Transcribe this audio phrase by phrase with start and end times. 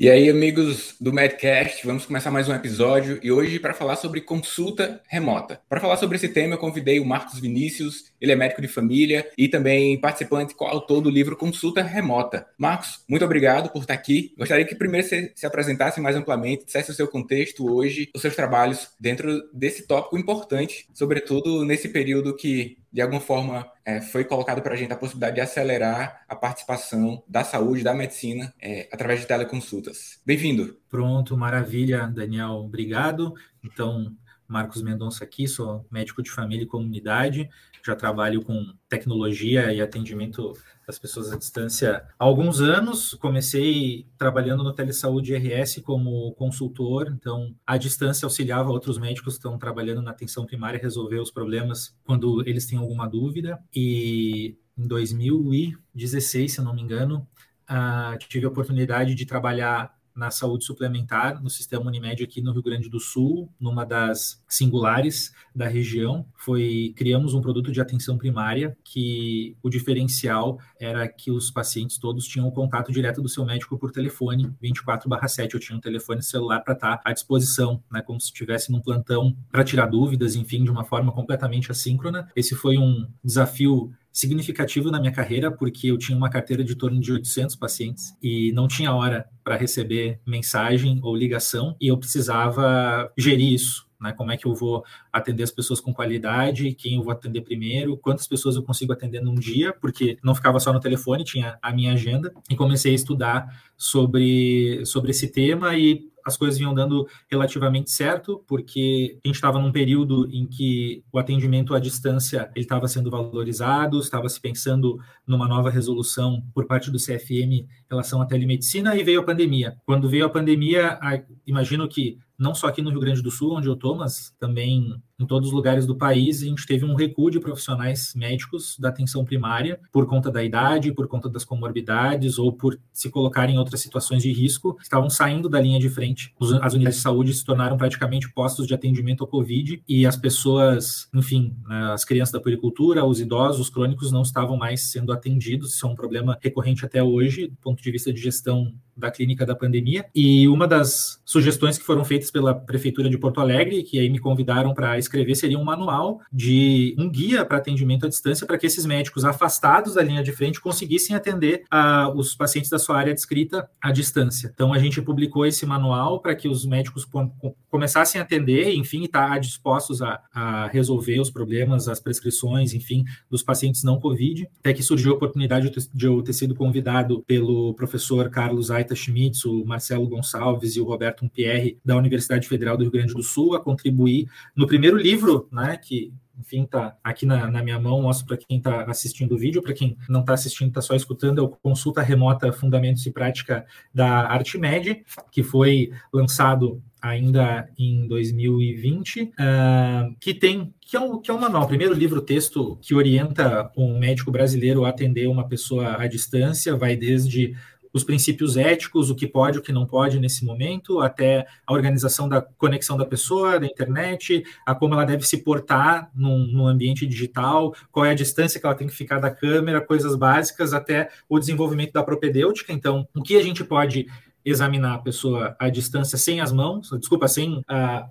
[0.00, 4.20] E aí, amigos do Medcast, vamos começar mais um episódio e hoje para falar sobre
[4.20, 5.60] consulta remota.
[5.68, 9.28] Para falar sobre esse tema, eu convidei o Marcos Vinícius, ele é médico de família
[9.36, 12.46] e também participante coautor do livro Consulta Remota.
[12.56, 14.32] Marcos, muito obrigado por estar aqui.
[14.38, 18.36] Gostaria que primeiro você se apresentasse mais amplamente, dissesse o seu contexto hoje, os seus
[18.36, 24.62] trabalhos dentro desse tópico importante, sobretudo nesse período que de alguma forma é, foi colocado
[24.62, 29.20] para a gente a possibilidade de acelerar a participação da saúde, da medicina, é, através
[29.20, 30.20] de teleconsultas.
[30.24, 30.78] Bem-vindo.
[30.88, 33.34] Pronto, maravilha, Daniel, obrigado.
[33.62, 34.16] Então,
[34.46, 37.48] Marcos Mendonça aqui, sou médico de família e comunidade,
[37.84, 40.54] já trabalho com tecnologia e atendimento
[40.88, 43.12] das pessoas à distância há alguns anos.
[43.14, 49.58] Comecei trabalhando no Telesaúde RS como consultor, então à distância auxiliava outros médicos que estão
[49.58, 53.62] trabalhando na atenção primária resolver os problemas quando eles têm alguma dúvida.
[53.74, 57.28] E em 2016, se eu não me engano,
[57.68, 62.62] uh, tive a oportunidade de trabalhar na saúde suplementar no sistema Unimed aqui no Rio
[62.62, 66.26] Grande do Sul, numa das singulares da região.
[66.34, 72.26] Foi criamos um produto de atenção primária que o diferencial era que os pacientes todos
[72.26, 75.54] tinham o contato direto do seu médico por telefone 24/7.
[75.54, 79.36] Eu tinha um telefone celular para estar à disposição, né, como se estivesse num plantão
[79.52, 82.28] para tirar dúvidas, enfim, de uma forma completamente assíncrona.
[82.34, 87.00] Esse foi um desafio significativo na minha carreira, porque eu tinha uma carteira de torno
[87.00, 93.10] de 800 pacientes e não tinha hora para receber mensagem ou ligação, e eu precisava
[93.16, 93.86] gerir isso.
[94.00, 97.40] Né, como é que eu vou atender as pessoas com qualidade, quem eu vou atender
[97.40, 101.58] primeiro, quantas pessoas eu consigo atender num dia, porque não ficava só no telefone, tinha
[101.60, 106.72] a minha agenda, e comecei a estudar sobre, sobre esse tema e as coisas vinham
[106.72, 112.50] dando relativamente certo, porque a gente estava num período em que o atendimento à distância
[112.54, 117.68] ele estava sendo valorizado, estava se pensando numa nova resolução por parte do CFM em
[117.90, 119.76] relação à telemedicina e veio a pandemia.
[119.84, 120.98] Quando veio a pandemia,
[121.46, 124.94] imagino que não só aqui no Rio Grande do Sul, onde eu estou, mas também
[125.18, 128.88] em todos os lugares do país, a gente teve um recuo de profissionais médicos da
[128.88, 133.58] atenção primária por conta da idade, por conta das comorbidades ou por se colocarem em
[133.58, 136.32] outras situações de risco, estavam saindo da linha de frente.
[136.62, 141.08] As unidades de saúde se tornaram praticamente postos de atendimento ao Covid e as pessoas,
[141.12, 145.74] enfim, né, as crianças da puericultura, os idosos, os crônicos não estavam mais sendo atendidos.
[145.74, 149.46] Isso é um problema recorrente até hoje, do ponto de vista de gestão da clínica
[149.46, 150.04] da pandemia.
[150.14, 154.18] E uma das sugestões que foram feitas pela Prefeitura de Porto Alegre, que aí me
[154.18, 158.66] convidaram para escrever, seria um manual de um guia para atendimento à distância para que
[158.66, 163.14] esses médicos afastados da linha de frente conseguissem atender a, os pacientes da sua área
[163.14, 164.50] descrita à distância.
[164.52, 168.74] Então a gente publicou esse manual para que os médicos com, com, começassem a atender,
[168.74, 174.00] enfim, estar tá dispostos a, a resolver os problemas, as prescrições, enfim, dos pacientes não
[174.00, 174.48] Covid.
[174.60, 179.64] Até que surgiu a oportunidade de eu ter sido convidado pelo professor Carlos Schmitz, o
[179.64, 183.60] Marcelo Gonçalves e o Roberto Pierre da Universidade Federal do Rio Grande do Sul a
[183.60, 188.36] contribuir no primeiro livro, né, que enfim, tá aqui na, na minha mão, mostro para
[188.36, 191.48] quem está assistindo o vídeo, para quem não está assistindo, está só escutando, é o
[191.48, 200.10] Consulta Remota Fundamentos e Prática da Artimed, que foi lançado ainda em 2020, uh, ah,
[200.20, 203.98] que tem que é, um, que é um manual, primeiro livro texto que orienta um
[203.98, 207.54] médico brasileiro a atender uma pessoa à distância, vai desde
[207.98, 212.28] os princípios éticos, o que pode, o que não pode nesse momento, até a organização
[212.28, 217.06] da conexão da pessoa, da internet, a como ela deve se portar num, num, ambiente
[217.06, 221.10] digital, qual é a distância que ela tem que ficar da câmera, coisas básicas, até
[221.28, 222.72] o desenvolvimento da propedêutica.
[222.72, 224.06] Então, o que a gente pode
[224.48, 227.64] examinar a pessoa à distância sem as mãos, desculpa, sem uh,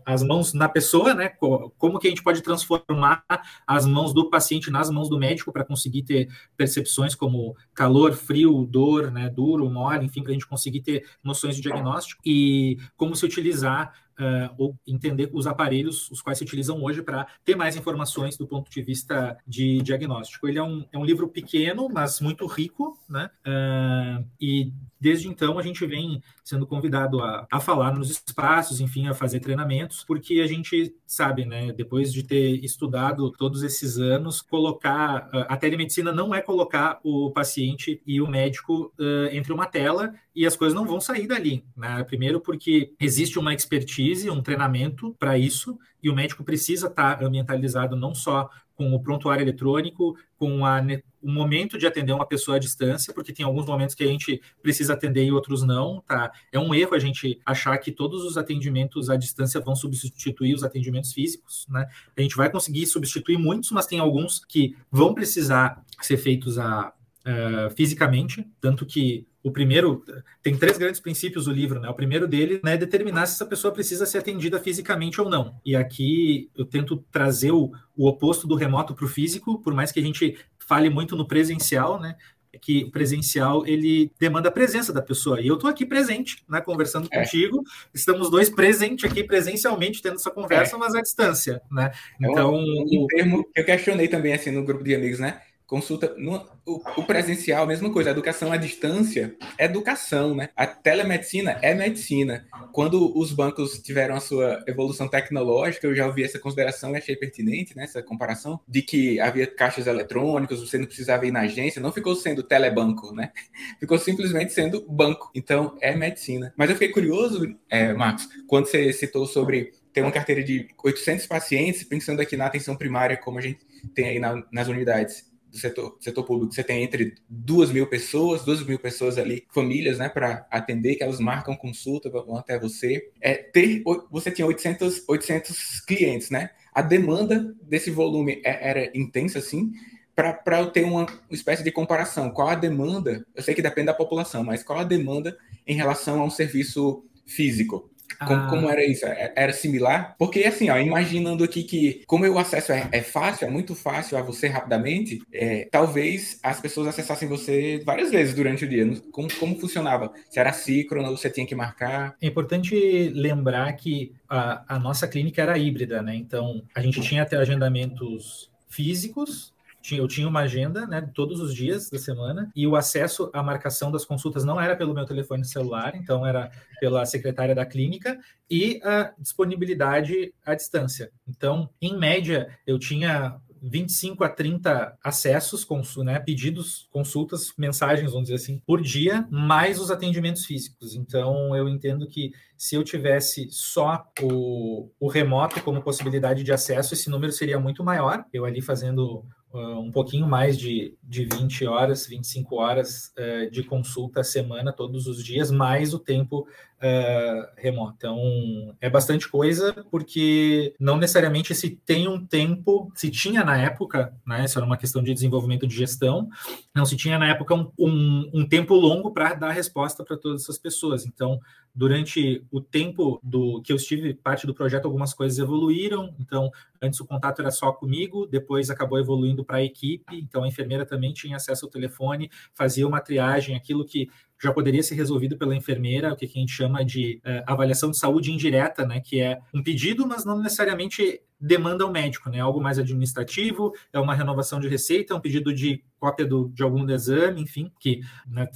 [0.06, 1.30] as mãos na pessoa, né?
[1.78, 3.24] Como que a gente pode transformar
[3.66, 8.66] as mãos do paciente nas mãos do médico para conseguir ter percepções como calor, frio,
[8.66, 9.30] dor, né?
[9.30, 13.94] Duro, mole, enfim, para a gente conseguir ter noções de diagnóstico e como se utilizar
[14.20, 18.48] uh, ou entender os aparelhos os quais se utilizam hoje para ter mais informações do
[18.48, 20.48] ponto de vista de diagnóstico.
[20.48, 23.30] Ele é um, é um livro pequeno, mas muito rico, né?
[23.46, 29.08] Uh, e desde então a gente vem sendo convidado a, a falar nos espaços, enfim,
[29.08, 34.42] a fazer treinamentos, porque a gente sabe, né, depois de ter estudado todos esses anos,
[34.42, 40.14] colocar a telemedicina não é colocar o paciente e o médico uh, entre uma tela
[40.36, 41.64] e as coisas não vão sair dali.
[41.76, 42.04] Né?
[42.04, 47.96] Primeiro, porque existe uma expertise, um treinamento para isso, e o médico precisa estar ambientalizado
[47.96, 50.80] não só com o prontuário eletrônico, com a,
[51.22, 54.40] o momento de atender uma pessoa à distância, porque tem alguns momentos que a gente
[54.62, 56.32] precisa atender e outros não, tá?
[56.52, 60.64] É um erro a gente achar que todos os atendimentos à distância vão substituir os
[60.64, 61.88] atendimentos físicos, né?
[62.16, 66.94] A gente vai conseguir substituir muitos, mas tem alguns que vão precisar ser feitos a,
[67.26, 70.04] uh, fisicamente, tanto que o primeiro
[70.44, 71.90] tem três grandes princípios do livro, né?
[71.90, 75.56] O primeiro dele né, é determinar se essa pessoa precisa ser atendida fisicamente ou não.
[75.66, 79.92] E aqui eu tento trazer o, o oposto do remoto para o físico, por mais
[79.92, 82.16] que a gente fale muito no presencial, né?
[82.52, 85.40] É que o presencial ele demanda a presença da pessoa.
[85.40, 87.20] E eu estou aqui presente, né, conversando é.
[87.20, 87.62] contigo.
[87.94, 90.80] Estamos dois presentes aqui presencialmente tendo essa conversa, é.
[90.80, 91.92] mas à distância, né?
[92.20, 95.42] Então, é um, um termo que eu questionei também assim no grupo de amigos, né?
[95.68, 100.50] Consulta no, o, o, presencial, mesma coisa, educação à distância educação, né?
[100.56, 102.48] A telemedicina é medicina.
[102.72, 107.16] Quando os bancos tiveram a sua evolução tecnológica, eu já ouvi essa consideração e achei
[107.18, 111.82] pertinente, né, essa comparação, de que havia caixas eletrônicos, você não precisava ir na agência,
[111.82, 113.32] não ficou sendo telebanco, né?
[113.80, 115.30] Ficou simplesmente sendo banco.
[115.36, 116.54] Então, é medicina.
[116.56, 121.28] Mas eu fiquei curioso, é, Marcos, quando você citou sobre ter uma carteira de 800
[121.28, 123.60] pacientes, pensando aqui na atenção primária, como a gente
[123.94, 125.26] tem aí na, nas unidades
[125.58, 129.98] do setor, setor público, você tem entre duas mil pessoas, duas mil pessoas ali, famílias,
[129.98, 133.10] né, para atender, que elas marcam consulta, vão até você.
[133.20, 136.52] É, ter, você tinha 800, 800 clientes, né?
[136.74, 139.72] A demanda desse volume é, era intensa, assim,
[140.16, 142.32] para eu ter uma espécie de comparação.
[142.32, 143.26] Qual a demanda?
[143.36, 147.04] Eu sei que depende da população, mas qual a demanda em relação a um serviço
[147.26, 147.90] físico?
[148.20, 148.48] Como, ah.
[148.50, 149.06] como, era isso?
[149.06, 150.16] É, era similar?
[150.18, 154.18] Porque, assim, ó, imaginando aqui que, como o acesso é, é fácil, é muito fácil
[154.18, 158.86] a você rapidamente, é, talvez as pessoas acessassem você várias vezes durante o dia.
[159.12, 160.12] Como, como funcionava?
[160.30, 162.16] Se era síncrono, você tinha que marcar?
[162.22, 166.16] É importante lembrar que a, a nossa clínica era híbrida, né?
[166.16, 169.54] Então, a gente tinha até agendamentos físicos
[169.96, 173.92] eu tinha uma agenda, né, todos os dias da semana, e o acesso à marcação
[173.92, 178.20] das consultas não era pelo meu telefone celular, então era pela secretária da clínica,
[178.50, 181.12] e a disponibilidade à distância.
[181.28, 185.68] Então, em média, eu tinha 25 a 30 acessos,
[185.98, 190.96] né, pedidos, consultas, mensagens, vamos dizer assim, por dia, mais os atendimentos físicos.
[190.96, 196.94] Então, eu entendo que se eu tivesse só o, o remoto como possibilidade de acesso,
[196.94, 198.26] esse número seria muito maior.
[198.34, 204.20] Eu ali fazendo um pouquinho mais de, de 20 horas, 25 horas uh, de consulta
[204.20, 206.48] a semana, todos os dias, mais o tempo
[206.78, 207.94] uh, remoto.
[207.98, 214.14] Então, é bastante coisa, porque não necessariamente se tem um tempo, se tinha na época,
[214.26, 216.30] né, isso era uma questão de desenvolvimento de gestão,
[216.76, 220.44] não se tinha na época um, um, um tempo longo para dar resposta para todas
[220.44, 221.06] essas pessoas.
[221.06, 221.40] Então,
[221.78, 226.12] durante o tempo do que eu estive parte do projeto, algumas coisas evoluíram.
[226.20, 226.50] Então,
[226.82, 230.18] antes o contato era só comigo, depois acabou evoluindo para a equipe.
[230.18, 234.10] Então, a enfermeira também tinha acesso ao telefone, fazia uma triagem, aquilo que
[234.42, 238.00] já poderia ser resolvido pela enfermeira, o que a gente chama de uh, avaliação de
[238.00, 242.62] saúde indireta, né, que é um pedido, mas não necessariamente demanda ao médico, né, algo
[242.62, 246.88] mais administrativo, é uma renovação de receita, é um pedido de cópia do, de algum
[246.90, 248.48] exame, enfim, que né,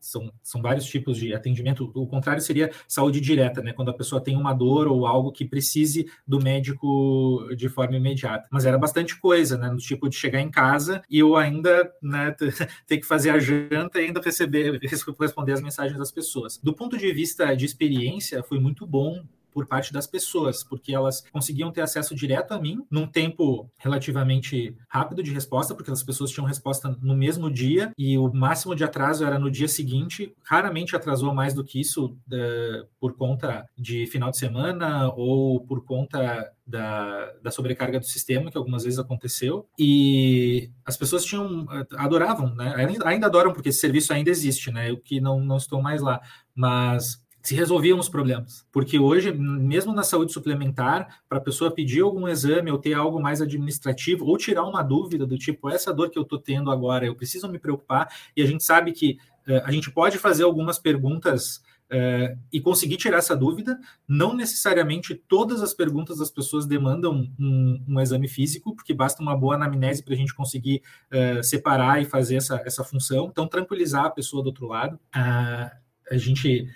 [0.00, 1.90] são, são vários tipos de atendimento.
[1.94, 3.72] O contrário seria saúde direta, né?
[3.72, 8.48] Quando a pessoa tem uma dor ou algo que precise do médico de forma imediata.
[8.50, 9.68] Mas era bastante coisa, né?
[9.68, 12.34] No tipo de chegar em casa e eu ainda né,
[12.86, 14.80] ter que fazer a janta e ainda receber,
[15.18, 16.58] responder as mensagens das pessoas.
[16.62, 21.24] Do ponto de vista de experiência, foi muito bom por parte das pessoas, porque elas
[21.32, 26.30] conseguiam ter acesso direto a mim num tempo relativamente rápido de resposta, porque as pessoas
[26.30, 30.34] tinham resposta no mesmo dia e o máximo de atraso era no dia seguinte.
[30.42, 35.84] Raramente atrasou mais do que isso uh, por conta de final de semana ou por
[35.84, 42.54] conta da, da, sobrecarga do sistema, que algumas vezes aconteceu, e as pessoas tinham, adoravam,
[42.54, 42.74] né?
[43.04, 44.90] Ainda adoram, porque esse serviço ainda existe, né?
[44.90, 46.20] Eu que não, não estou mais lá,
[46.54, 48.66] mas se resolviam os problemas.
[48.70, 53.20] Porque hoje, mesmo na saúde suplementar, para a pessoa pedir algum exame ou ter algo
[53.20, 57.06] mais administrativo, ou tirar uma dúvida do tipo, essa dor que eu estou tendo agora,
[57.06, 59.18] eu preciso me preocupar, e a gente sabe que
[59.48, 63.78] uh, a gente pode fazer algumas perguntas uh, e conseguir tirar essa dúvida.
[64.06, 69.36] Não necessariamente todas as perguntas das pessoas demandam um, um exame físico, porque basta uma
[69.36, 73.28] boa anamnese para a gente conseguir uh, separar e fazer essa, essa função.
[73.30, 75.00] Então, tranquilizar a pessoa do outro lado.
[75.10, 76.68] a gente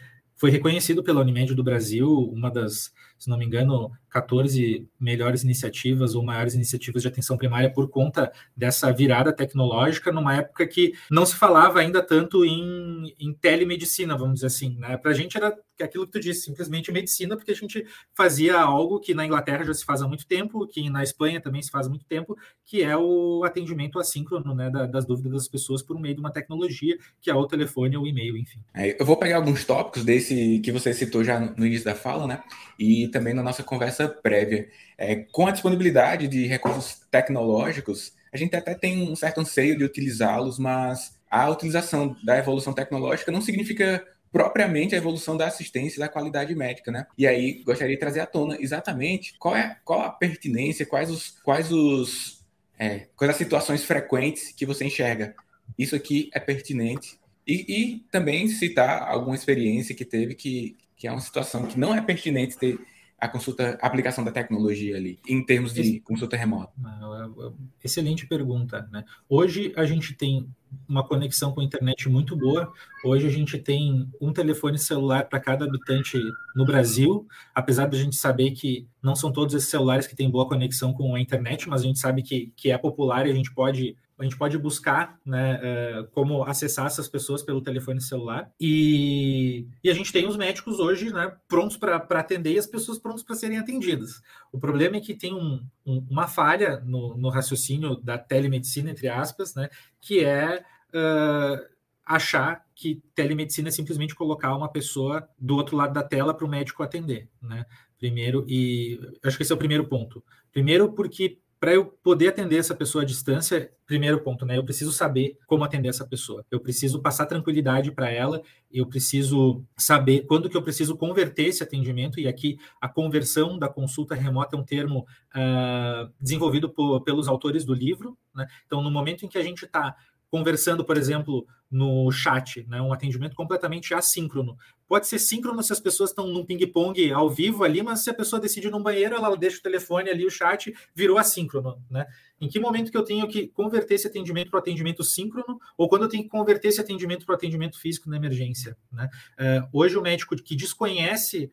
[0.45, 6.15] foi reconhecido pela Unimed do Brasil, uma das, se não me engano, 14 melhores iniciativas
[6.15, 11.25] ou maiores iniciativas de atenção primária por conta dessa virada tecnológica, numa época que não
[11.25, 14.77] se falava ainda tanto em, em telemedicina, vamos dizer assim.
[14.79, 14.99] Né?
[14.99, 19.01] Para a gente era aquilo que tu disse, simplesmente medicina, porque a gente fazia algo
[19.01, 21.87] que na Inglaterra já se faz há muito tempo, que na Espanha também se faz
[21.87, 26.15] há muito tempo, que é o atendimento assíncrono né, das dúvidas das pessoas por meio
[26.15, 28.61] de uma tecnologia, que é o telefone ou o e-mail, enfim.
[28.75, 32.27] É, eu vou pegar alguns tópicos desse que você citou já no início da fala,
[32.27, 32.43] né?
[32.79, 34.69] E também na nossa conversa prévia.
[34.97, 39.85] É, com a disponibilidade de recursos tecnológicos, a gente até tem um certo anseio de
[39.85, 44.05] utilizá-los, mas a utilização da evolução tecnológica não significa
[44.35, 47.07] propriamente a evolução da assistência e da qualidade médica, né?
[47.17, 51.39] E aí gostaria de trazer à tona exatamente qual é qual a pertinência, quais os
[51.45, 52.45] quais os
[52.77, 55.37] é, quais as situações frequentes que você enxerga.
[55.79, 61.13] Isso aqui é pertinente e, e também citar alguma experiência que teve que, que é
[61.13, 62.77] uma situação que não é pertinente ter
[63.21, 66.73] a consulta, a aplicação da tecnologia ali, em termos de Esse, consulta remota?
[66.85, 67.53] É, é,
[67.83, 68.89] excelente pergunta.
[68.93, 69.05] Né?
[69.29, 70.49] Hoje a gente tem
[70.89, 72.73] uma conexão com a internet muito boa.
[73.05, 76.19] Hoje a gente tem um telefone celular para cada habitante
[76.55, 80.31] no Brasil, apesar de a gente saber que não são todos esses celulares que têm
[80.31, 83.35] boa conexão com a internet, mas a gente sabe que, que é popular e a
[83.35, 88.51] gente pode a gente pode buscar né, uh, como acessar essas pessoas pelo telefone celular.
[88.61, 92.99] E, e a gente tem os médicos hoje né, prontos para atender e as pessoas
[92.99, 94.23] prontas para serem atendidas.
[94.53, 99.09] O problema é que tem um, um, uma falha no, no, raciocínio da telemedicina, entre
[99.09, 99.69] aspas, né,
[100.01, 101.75] que é uh,
[102.07, 106.49] achar que telemedicina é simplesmente colocar uma pessoa do outro lado da tela para o
[106.49, 107.29] médico atender.
[107.43, 107.67] Né?
[107.99, 110.23] Primeiro, e acho que esse é o primeiro ponto.
[110.53, 114.59] Primeiro, porque para eu poder atender essa pessoa à distância, primeiro ponto, né?
[114.59, 116.45] Eu preciso saber como atender essa pessoa.
[116.51, 118.43] Eu preciso passar tranquilidade para ela.
[118.71, 122.21] Eu preciso saber quando que eu preciso converter esse atendimento.
[122.21, 127.65] E aqui a conversão da consulta remota é um termo uh, desenvolvido por, pelos autores
[127.65, 128.15] do livro.
[128.35, 128.47] Né?
[128.67, 129.97] Então, no momento em que a gente está
[130.35, 134.59] conversando, por exemplo, no chat, né, um atendimento completamente assíncrono.
[134.89, 138.15] Pode ser síncrono se as pessoas estão num ping-pong ao vivo ali, mas se a
[138.15, 141.81] pessoa decide ir num banheiro, ela deixa o telefone ali, o chat virou assíncrono.
[141.89, 142.05] Né?
[142.41, 145.89] Em que momento que eu tenho que converter esse atendimento para o atendimento síncrono, ou
[145.89, 148.77] quando eu tenho que converter esse atendimento para o atendimento físico na emergência?
[148.91, 149.09] Né?
[149.39, 151.49] Uh, hoje, o médico que desconhece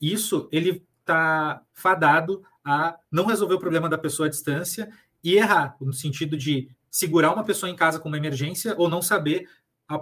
[0.00, 4.90] isso, ele está fadado a não resolver o problema da pessoa à distância
[5.22, 9.02] e errar, no sentido de segurar uma pessoa em casa com uma emergência ou não
[9.02, 9.48] saber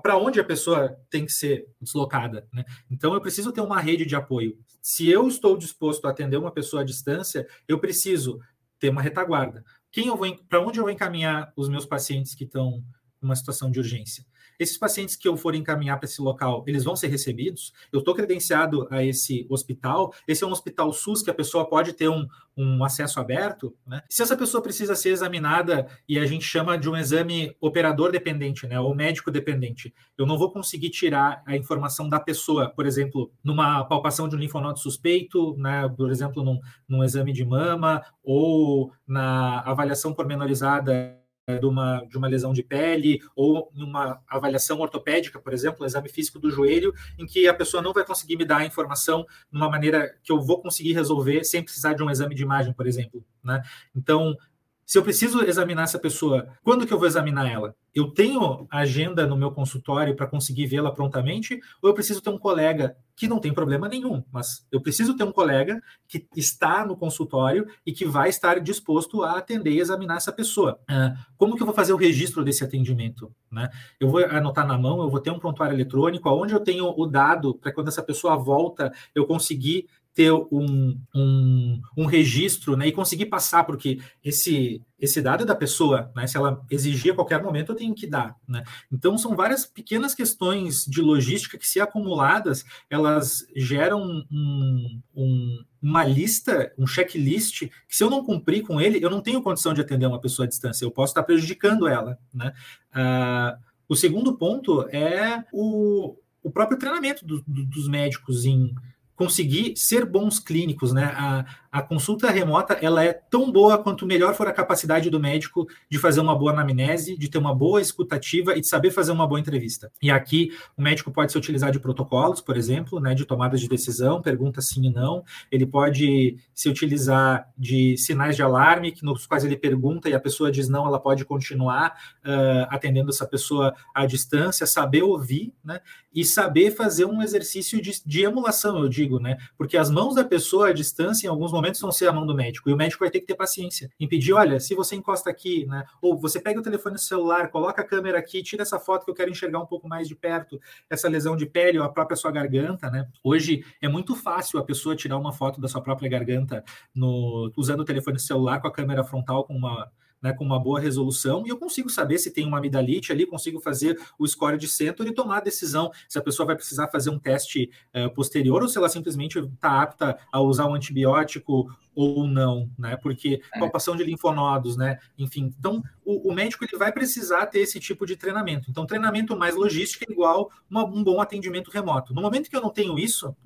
[0.03, 2.47] para onde a pessoa tem que ser deslocada.
[2.53, 2.67] Né?
[2.91, 4.59] Então, eu preciso ter uma rede de apoio.
[4.83, 8.39] Se eu estou disposto a atender uma pessoa à distância, eu preciso
[8.79, 9.65] ter uma retaguarda.
[9.91, 12.85] Quem eu vou, para onde eu vou encaminhar os meus pacientes que estão
[13.23, 14.27] numa situação de urgência?
[14.59, 17.73] Esses pacientes que eu for encaminhar para esse local, eles vão ser recebidos?
[17.93, 20.13] Eu estou credenciado a esse hospital?
[20.27, 23.75] Esse é um hospital SUS que a pessoa pode ter um, um acesso aberto?
[23.87, 24.03] Né?
[24.09, 28.67] Se essa pessoa precisa ser examinada e a gente chama de um exame operador dependente,
[28.67, 33.33] né, ou médico dependente, eu não vou conseguir tirar a informação da pessoa, por exemplo,
[33.43, 38.93] numa palpação de um linfonodo suspeito, né, por exemplo, num, num exame de mama ou
[39.07, 45.53] na avaliação pormenorizada de uma, de uma lesão de pele ou numa avaliação ortopédica, por
[45.53, 48.59] exemplo, um exame físico do joelho, em que a pessoa não vai conseguir me dar
[48.59, 52.35] a informação de uma maneira que eu vou conseguir resolver sem precisar de um exame
[52.35, 53.25] de imagem, por exemplo.
[53.43, 53.61] Né?
[53.95, 54.37] Então,
[54.85, 57.75] se eu preciso examinar essa pessoa, quando que eu vou examinar ela?
[57.95, 62.39] Eu tenho agenda no meu consultório para conseguir vê-la prontamente, ou eu preciso ter um
[62.39, 66.97] colega que não tem problema nenhum, mas eu preciso ter um colega que está no
[66.97, 70.81] consultório e que vai estar disposto a atender e examinar essa pessoa.
[70.89, 73.31] Ah, como que eu vou fazer o registro desse atendimento?
[73.51, 73.69] Né?
[74.01, 77.07] Eu vou anotar na mão, eu vou ter um prontuário eletrônico, onde eu tenho o
[77.07, 82.93] dado para quando essa pessoa volta, eu conseguir ter um, um, um, registro né, e
[82.93, 87.43] conseguir passar, porque esse, esse dado é da pessoa, né, se ela exigir a qualquer
[87.43, 88.37] momento, eu tenho que dar.
[88.47, 88.63] Né?
[88.93, 96.05] Então, são várias pequenas questões de logística que, se acumuladas, elas geram um, um, uma
[96.05, 99.81] lista, um checklist, que se eu não cumprir com ele, eu não tenho condição de
[99.81, 102.19] atender uma pessoa à distância, eu posso estar prejudicando ela.
[102.35, 102.53] Né?
[102.95, 108.75] Uh, o segundo ponto é o, o próprio treinamento do, do, dos médicos em
[109.17, 111.05] conseguir ser bons clínicos, né?
[111.17, 115.67] A, a consulta remota ela é tão boa quanto melhor for a capacidade do médico
[115.91, 119.27] de fazer uma boa anamnese, de ter uma boa escutativa e de saber fazer uma
[119.27, 119.91] boa entrevista.
[120.03, 123.69] E aqui o médico pode se utilizar de protocolos, por exemplo, né, de tomadas de
[123.69, 125.25] decisão, pergunta sim e não.
[125.51, 130.53] Ele pode se utilizar de sinais de alarme, nos quais ele pergunta e a pessoa
[130.53, 135.81] diz não, ela pode continuar uh, atendendo essa pessoa à distância, saber ouvir, né?
[136.15, 139.39] E saber fazer um exercício de, de emulação, eu digo, né?
[139.57, 142.27] Porque as mãos da pessoa à distância, em alguns momentos, momentos vão ser a mão
[142.27, 142.69] do médico.
[142.69, 143.89] E o médico vai ter que ter paciência.
[144.01, 145.85] Impedir, olha, se você encosta aqui, né?
[146.01, 149.15] Ou você pega o telefone celular, coloca a câmera aqui, tira essa foto que eu
[149.15, 152.33] quero enxergar um pouco mais de perto, essa lesão de pele ou a própria sua
[152.33, 153.09] garganta, né?
[153.23, 157.81] Hoje é muito fácil a pessoa tirar uma foto da sua própria garganta no, usando
[157.81, 159.91] o telefone celular com a câmera frontal com uma
[160.23, 163.61] né, com uma boa resolução, e eu consigo saber se tem uma amidalite ali, consigo
[163.61, 167.11] fazer o score de centro e tomar a decisão se a pessoa vai precisar fazer
[167.11, 172.27] um teste uh, posterior ou se ela simplesmente está apta a usar um antibiótico ou
[172.27, 172.97] não, né?
[172.97, 173.59] Porque é.
[173.59, 174.99] palpação de linfonodos, né?
[175.19, 178.71] Enfim, então o, o, médico ele vai precisar ter esse tipo de treinamento.
[178.71, 182.15] Então, treinamento mais logística é igual uma, um bom atendimento remoto.
[182.15, 183.37] No momento que eu não tenho isso,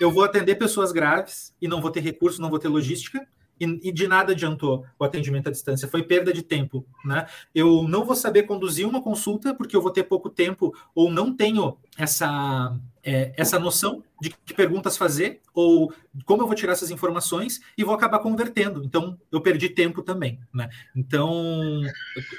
[0.00, 3.26] eu vou atender pessoas graves e não vou ter recurso, não vou ter logística,
[3.58, 7.26] e, de nada adiantou o atendimento à distância, foi perda de tempo, né?
[7.54, 11.34] Eu não vou saber conduzir uma consulta porque eu vou ter pouco tempo ou não
[11.34, 15.92] tenho essa é, essa noção de que perguntas fazer ou
[16.24, 18.82] como eu vou tirar essas informações e vou acabar convertendo.
[18.84, 20.40] Então, eu perdi tempo também.
[20.52, 20.68] Né?
[20.94, 21.82] Então,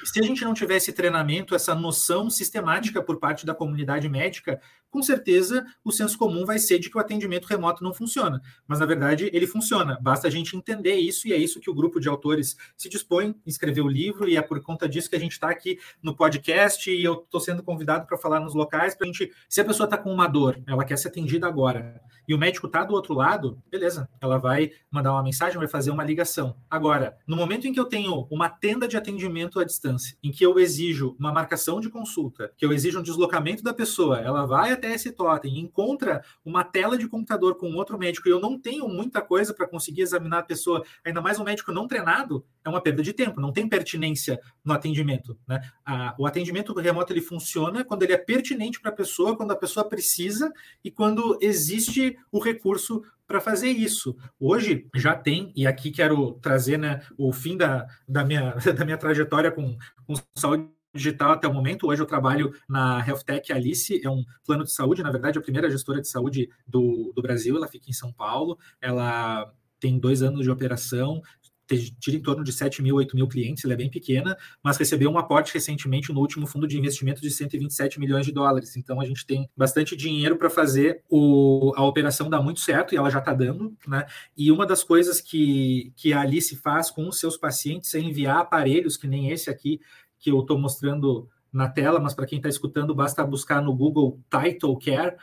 [0.03, 4.59] se a gente não tiver esse treinamento, essa noção sistemática por parte da comunidade médica,
[4.89, 8.41] com certeza o senso comum vai ser de que o atendimento remoto não funciona.
[8.67, 9.97] Mas, na verdade, ele funciona.
[10.01, 13.35] Basta a gente entender isso e é isso que o grupo de autores se dispõe
[13.45, 16.15] a escrever o livro e é por conta disso que a gente está aqui no
[16.15, 19.65] podcast e eu estou sendo convidado para falar nos locais para a gente, se a
[19.65, 22.93] pessoa está com uma dor, ela quer ser atendida agora, e o médico está do
[22.93, 26.55] outro lado, beleza, ela vai mandar uma mensagem, vai fazer uma ligação.
[26.69, 30.45] Agora, no momento em que eu tenho uma tenda de atendimento à distância, em que
[30.45, 34.71] eu exijo uma marcação de consulta, que eu exijo um deslocamento da pessoa, ela vai
[34.71, 38.87] até esse totem, encontra uma tela de computador com outro médico e eu não tenho
[38.89, 42.81] muita coisa para conseguir examinar a pessoa, ainda mais um médico não treinado, é uma
[42.81, 45.37] perda de tempo, não tem pertinência no atendimento.
[45.47, 45.61] Né?
[45.85, 49.55] A, o atendimento remoto ele funciona quando ele é pertinente para a pessoa, quando a
[49.55, 50.51] pessoa precisa
[50.83, 54.15] e quando existe o recurso para fazer isso.
[54.39, 58.97] Hoje já tem, e aqui quero trazer né, o fim da, da, minha, da minha
[58.97, 61.87] trajetória com, com saúde digital até o momento.
[61.87, 65.41] Hoje eu trabalho na Health Tech Alice, é um plano de saúde, na verdade, a
[65.41, 70.23] primeira gestora de saúde do, do Brasil, ela fica em São Paulo, ela tem dois
[70.23, 71.21] anos de operação,
[71.67, 75.09] tira em torno de 7 mil, 8 mil clientes, ela é bem pequena, mas recebeu
[75.09, 78.77] um aporte recentemente no último fundo de investimento de 127 milhões de dólares.
[78.77, 82.97] Então a gente tem bastante dinheiro para fazer o, a operação dar muito certo e
[82.97, 84.05] ela já está dando, né?
[84.37, 88.37] E uma das coisas que, que a Alice faz com os seus pacientes é enviar
[88.37, 89.81] aparelhos, que nem esse aqui
[90.19, 94.19] que eu estou mostrando na tela, mas para quem está escutando, basta buscar no Google
[94.29, 95.15] Title Care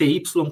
[0.00, 0.50] TYTO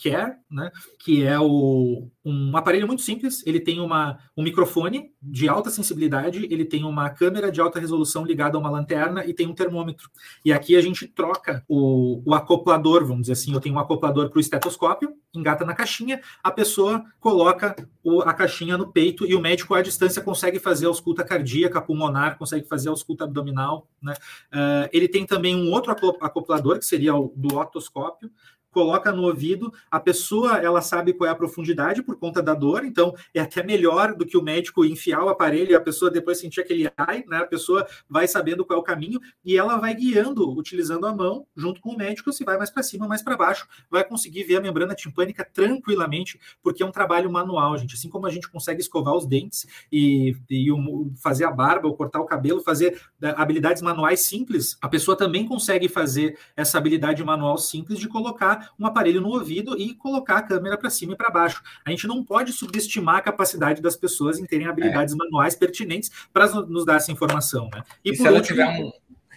[0.00, 3.46] Care, né, que é o, um aparelho muito simples.
[3.46, 8.24] Ele tem uma, um microfone de alta sensibilidade, ele tem uma câmera de alta resolução
[8.24, 10.10] ligada a uma lanterna e tem um termômetro.
[10.44, 13.54] E aqui a gente troca o, o acoplador, vamos dizer assim.
[13.54, 18.34] Eu tenho um acoplador para o estetoscópio, engata na caixinha, a pessoa coloca o, a
[18.34, 22.66] caixinha no peito e o médico à distância consegue fazer a ausculta cardíaca, pulmonar, consegue
[22.66, 23.86] fazer a ausculta abdominal.
[24.02, 24.14] Né?
[24.52, 28.30] Uh, ele tem também um outro acoplador, que seria o do otoscópio,
[28.76, 32.84] coloca no ouvido, a pessoa ela sabe qual é a profundidade por conta da dor,
[32.84, 36.38] então é até melhor do que o médico enfiar o aparelho e a pessoa depois
[36.38, 37.38] sentir aquele ai, né?
[37.38, 41.46] A pessoa vai sabendo qual é o caminho e ela vai guiando, utilizando a mão
[41.54, 44.56] junto com o médico, se vai mais para cima, mais para baixo, vai conseguir ver
[44.56, 47.94] a membrana timpânica tranquilamente, porque é um trabalho manual, gente.
[47.94, 50.68] Assim como a gente consegue escovar os dentes e, e
[51.16, 55.46] fazer a barba ou cortar o cabelo, fazer né, habilidades manuais simples, a pessoa também
[55.46, 60.42] consegue fazer essa habilidade manual simples de colocar um aparelho no ouvido e colocar a
[60.42, 61.62] câmera para cima e para baixo.
[61.84, 65.16] A gente não pode subestimar a capacidade das pessoas em terem habilidades é.
[65.16, 67.68] manuais pertinentes para nos dar essa informação.
[67.72, 67.82] Né?
[68.04, 68.92] E, e se, ela tiver um,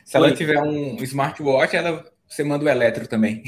[0.06, 3.44] se ela tiver um smartwatch, ela, você manda o eletro também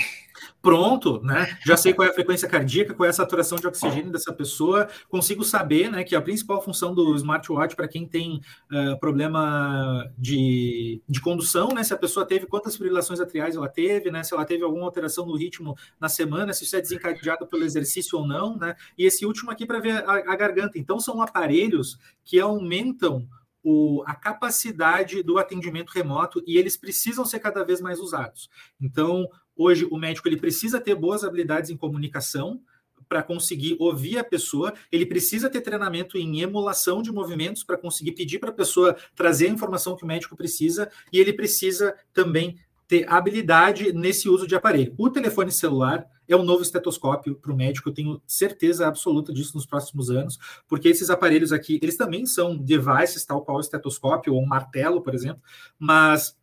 [0.61, 1.57] pronto, né?
[1.65, 4.87] Já sei qual é a frequência cardíaca, qual é a saturação de oxigênio dessa pessoa,
[5.09, 11.01] consigo saber, né, que a principal função do smartwatch para quem tem uh, problema de,
[11.09, 14.45] de condução, né, se a pessoa teve quantas fibrilações atriais ela teve, né, se ela
[14.45, 18.55] teve alguma alteração no ritmo na semana, se isso é desencadeado pelo exercício ou não,
[18.55, 18.75] né?
[18.97, 20.77] E esse último aqui para ver a, a garganta.
[20.77, 23.27] Então são aparelhos que aumentam
[23.63, 28.49] o, a capacidade do atendimento remoto e eles precisam ser cada vez mais usados.
[28.79, 32.61] Então, Hoje, o médico ele precisa ter boas habilidades em comunicação
[33.07, 38.13] para conseguir ouvir a pessoa, ele precisa ter treinamento em emulação de movimentos para conseguir
[38.13, 42.57] pedir para a pessoa trazer a informação que o médico precisa, e ele precisa também
[42.87, 44.93] ter habilidade nesse uso de aparelho.
[44.97, 49.55] O telefone celular é um novo estetoscópio para o médico, eu tenho certeza absoluta disso
[49.55, 54.33] nos próximos anos, porque esses aparelhos aqui, eles também são devices, tal qual o estetoscópio
[54.33, 55.41] ou um martelo, por exemplo,
[55.77, 56.37] mas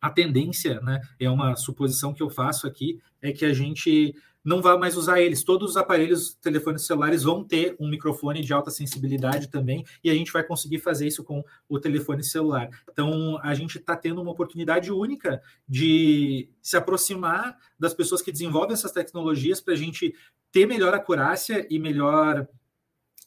[0.00, 4.62] a tendência, né, é uma suposição que eu faço aqui, é que a gente não
[4.62, 5.42] vai mais usar eles.
[5.42, 10.14] Todos os aparelhos telefones celulares vão ter um microfone de alta sensibilidade também, e a
[10.14, 12.70] gente vai conseguir fazer isso com o telefone celular.
[12.90, 18.72] Então, a gente está tendo uma oportunidade única de se aproximar das pessoas que desenvolvem
[18.72, 20.14] essas tecnologias para a gente
[20.50, 22.48] ter melhor acurácia e melhor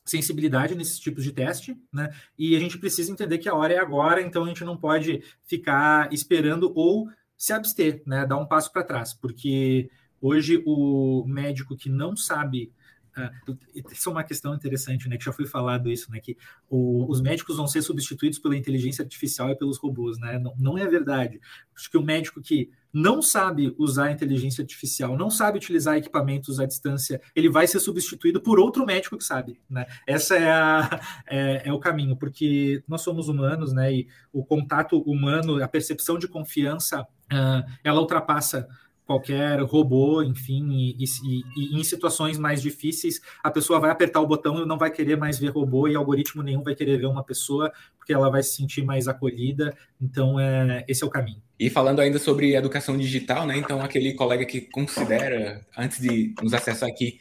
[0.03, 2.09] sensibilidade nesses tipos de teste, né?
[2.37, 5.23] E a gente precisa entender que a hora é agora, então a gente não pode
[5.45, 8.25] ficar esperando ou se abster, né?
[8.25, 12.71] Dar um passo para trás, porque hoje o médico que não sabe
[13.17, 13.57] Uh,
[13.91, 15.17] isso é uma questão interessante, né?
[15.17, 16.19] Que já foi falado isso, né?
[16.19, 16.37] Que
[16.69, 20.39] o, os médicos vão ser substituídos pela inteligência artificial e pelos robôs, né?
[20.39, 21.41] Não, não é verdade.
[21.75, 26.65] Acho que o médico que não sabe usar inteligência artificial, não sabe utilizar equipamentos à
[26.65, 29.85] distância, ele vai ser substituído por outro médico que sabe, né?
[30.05, 33.93] Essa é, a, é, é o caminho, porque nós somos humanos, né?
[33.93, 38.67] E o contato humano, a percepção de confiança, uh, ela ultrapassa
[39.11, 44.27] qualquer robô, enfim, e, e, e, em situações mais difíceis, a pessoa vai apertar o
[44.27, 47.23] botão e não vai querer mais ver robô e algoritmo nenhum vai querer ver uma
[47.23, 49.75] pessoa, porque ela vai se sentir mais acolhida.
[50.01, 51.41] Então, é, esse é o caminho.
[51.59, 53.57] E falando ainda sobre educação digital, né?
[53.57, 57.19] Então, aquele colega que considera, antes de nos acessar aqui,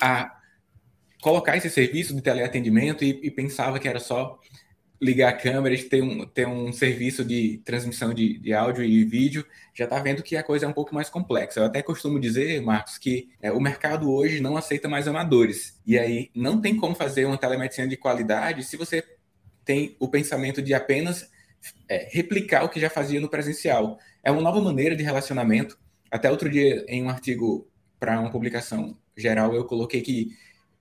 [0.00, 0.38] a, a
[1.20, 4.38] colocar esse serviço de teleatendimento e, e pensava que era só
[5.00, 9.46] ligar a câmera, ter um, ter um serviço de transmissão de, de áudio e vídeo,
[9.74, 11.60] já está vendo que a coisa é um pouco mais complexa.
[11.60, 15.78] Eu até costumo dizer, Marcos, que é, o mercado hoje não aceita mais amadores.
[15.86, 19.04] E aí não tem como fazer uma telemedicina de qualidade se você
[19.64, 21.30] tem o pensamento de apenas
[21.88, 23.98] é, replicar o que já fazia no presencial.
[24.22, 25.78] É uma nova maneira de relacionamento.
[26.10, 27.68] Até outro dia, em um artigo
[28.00, 30.36] para uma publicação geral, eu coloquei que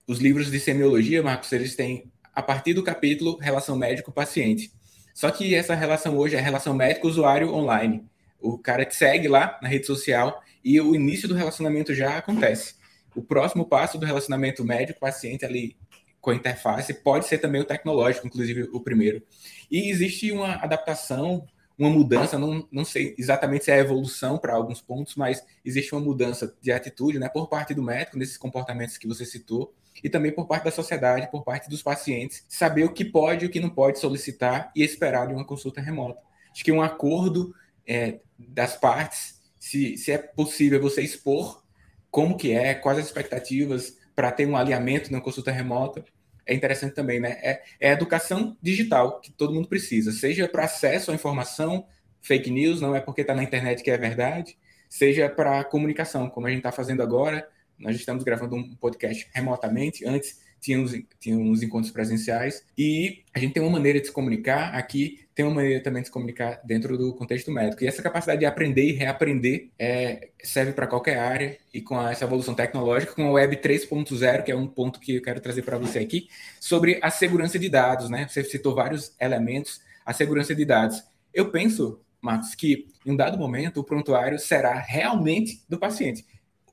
[0.08, 4.72] os livros de semiologia, Marcos, eles têm a partir do capítulo relação médico-paciente.
[5.12, 8.06] Só que essa relação hoje é relação médico-usuário online.
[8.40, 12.76] O cara te segue lá na rede social e o início do relacionamento já acontece.
[13.16, 15.76] O próximo passo do relacionamento médico-paciente ali
[16.22, 19.24] com a interface pode ser também o tecnológico, inclusive o primeiro.
[19.72, 21.44] E existe uma adaptação,
[21.78, 26.02] uma mudança, não, não sei exatamente se é evolução para alguns pontos, mas existe uma
[26.02, 30.32] mudança de atitude né, por parte do médico nesses comportamentos que você citou e também
[30.32, 33.60] por parte da sociedade, por parte dos pacientes, saber o que pode e o que
[33.60, 36.20] não pode solicitar e esperar de uma consulta remota.
[36.52, 37.54] Acho que um acordo
[37.86, 41.64] é, das partes, se, se é possível você expor
[42.10, 46.04] como que é, quais as expectativas para ter um alinhamento na consulta remota,
[46.48, 47.38] é interessante também, né?
[47.42, 51.86] É, é a educação digital que todo mundo precisa, seja para acesso à informação,
[52.22, 54.58] fake news, não é porque está na internet que é verdade,
[54.90, 60.06] seja para comunicação, como a gente está fazendo agora, nós estamos gravando um podcast remotamente.
[60.06, 62.64] Antes tínhamos, tínhamos encontros presenciais.
[62.78, 64.74] E a gente tem uma maneira de se comunicar.
[64.76, 67.84] Aqui tem uma maneira também de se comunicar dentro do contexto médico.
[67.84, 71.58] E essa capacidade de aprender e reaprender é, serve para qualquer área.
[71.74, 75.22] E com essa evolução tecnológica, com a Web 3.0, que é um ponto que eu
[75.22, 76.28] quero trazer para você aqui,
[76.60, 78.10] sobre a segurança de dados.
[78.10, 78.28] Né?
[78.28, 79.82] Você citou vários elementos.
[80.06, 81.04] A segurança de dados.
[81.34, 86.26] Eu penso, Marcos, que em um dado momento o prontuário será realmente do paciente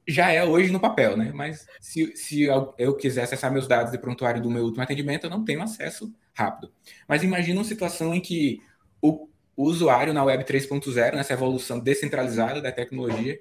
[0.06, 1.32] já é hoje no papel, né?
[1.34, 2.44] Mas se, se
[2.78, 6.12] eu quiser acessar meus dados de prontuário do meu último atendimento, eu não tenho acesso
[6.34, 6.70] rápido.
[7.08, 8.60] Mas imagina uma situação em que
[9.00, 13.40] o, usuário na Web 3.0, nessa evolução descentralizada da tecnologia,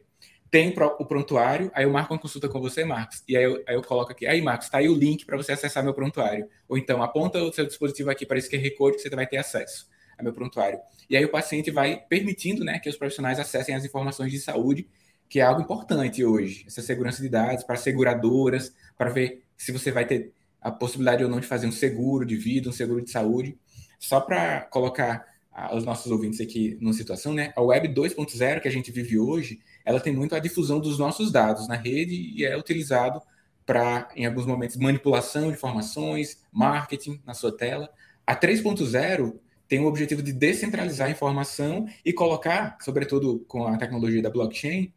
[0.51, 3.73] tem o prontuário, aí eu marco uma consulta com você, Marcos, e aí eu, aí
[3.73, 6.47] eu coloco aqui, aí, Marcos, tá aí o link para você acessar meu prontuário.
[6.69, 9.37] Ou então, aponta o seu dispositivo aqui para esse QR Code que você vai ter
[9.37, 10.79] acesso a meu prontuário.
[11.09, 14.87] E aí o paciente vai permitindo né, que os profissionais acessem as informações de saúde
[15.33, 19.91] que é algo importante hoje, essa segurança de dados para seguradoras, para ver se você
[19.91, 23.09] vai ter a possibilidade ou não de fazer um seguro de vida, um seguro de
[23.09, 23.57] saúde.
[23.97, 25.25] Só para colocar
[25.73, 27.51] os nossos ouvintes aqui numa situação, né?
[27.55, 31.31] A Web 2.0 que a gente vive hoje, ela tem muito a difusão dos nossos
[31.31, 33.19] dados na rede e é utilizado
[33.65, 37.89] para, em alguns momentos, manipulação de informações, marketing na sua tela.
[38.23, 44.21] A 3.0 tem o objetivo de descentralizar a informação e colocar, sobretudo com a tecnologia
[44.21, 44.93] da blockchain,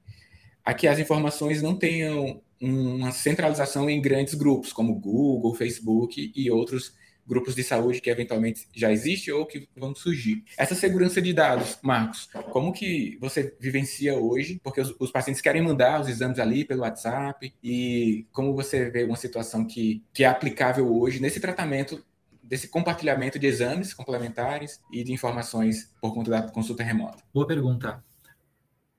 [0.67, 6.51] a que as informações não tenham uma centralização em grandes grupos, como Google, Facebook e
[6.51, 6.93] outros
[7.25, 10.45] grupos de saúde que eventualmente já existem ou que vão surgir.
[10.59, 14.61] Essa segurança de dados, Marcos, como que você vivencia hoje?
[14.63, 19.05] Porque os, os, pacientes querem mandar os exames ali pelo WhatsApp e como você vê
[19.05, 22.05] uma situação que, que é aplicável hoje nesse tratamento
[22.43, 27.23] desse compartilhamento de exames complementares e de informações por conta da consulta remota?
[27.35, 28.05] Boa pergunta.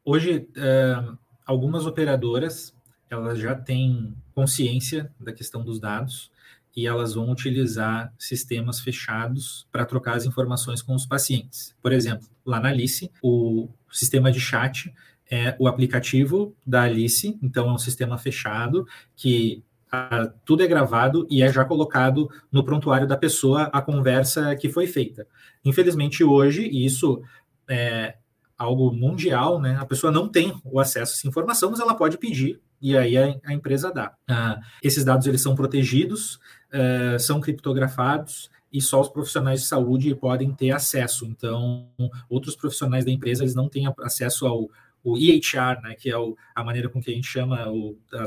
[0.03, 2.75] Hoje, uh algumas operadoras
[3.09, 6.29] elas já têm consciência da questão dos dados
[6.75, 11.75] e elas vão utilizar sistemas fechados para trocar as informações com os pacientes.
[11.81, 14.93] Por exemplo, lá na Alice, o sistema de chat
[15.29, 21.25] é o aplicativo da Alice, então é um sistema fechado que ah, tudo é gravado
[21.29, 25.25] e é já colocado no prontuário da pessoa a conversa que foi feita.
[25.65, 27.23] Infelizmente, hoje, isso
[27.67, 28.15] é,
[28.57, 29.77] algo mundial, né?
[29.79, 33.17] A pessoa não tem o acesso a essa informação, mas ela pode pedir e aí
[33.17, 34.13] a, a empresa dá.
[34.27, 36.35] Ah, esses dados eles são protegidos,
[36.71, 41.25] uh, são criptografados e só os profissionais de saúde podem ter acesso.
[41.25, 41.89] Então,
[42.29, 44.69] outros profissionais da empresa eles não têm acesso ao
[45.03, 48.25] o EHR, né, que é o, a maneira com que a gente chama o, a,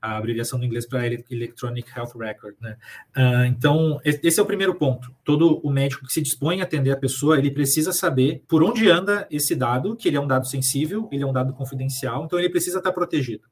[0.00, 2.54] a abreviação do inglês para Electronic Health Record.
[2.60, 2.76] Né?
[3.16, 5.14] Uh, então, esse é o primeiro ponto.
[5.24, 8.88] Todo o médico que se dispõe a atender a pessoa, ele precisa saber por onde
[8.90, 12.38] anda esse dado, que ele é um dado sensível, ele é um dado confidencial, então
[12.38, 13.44] ele precisa estar protegido.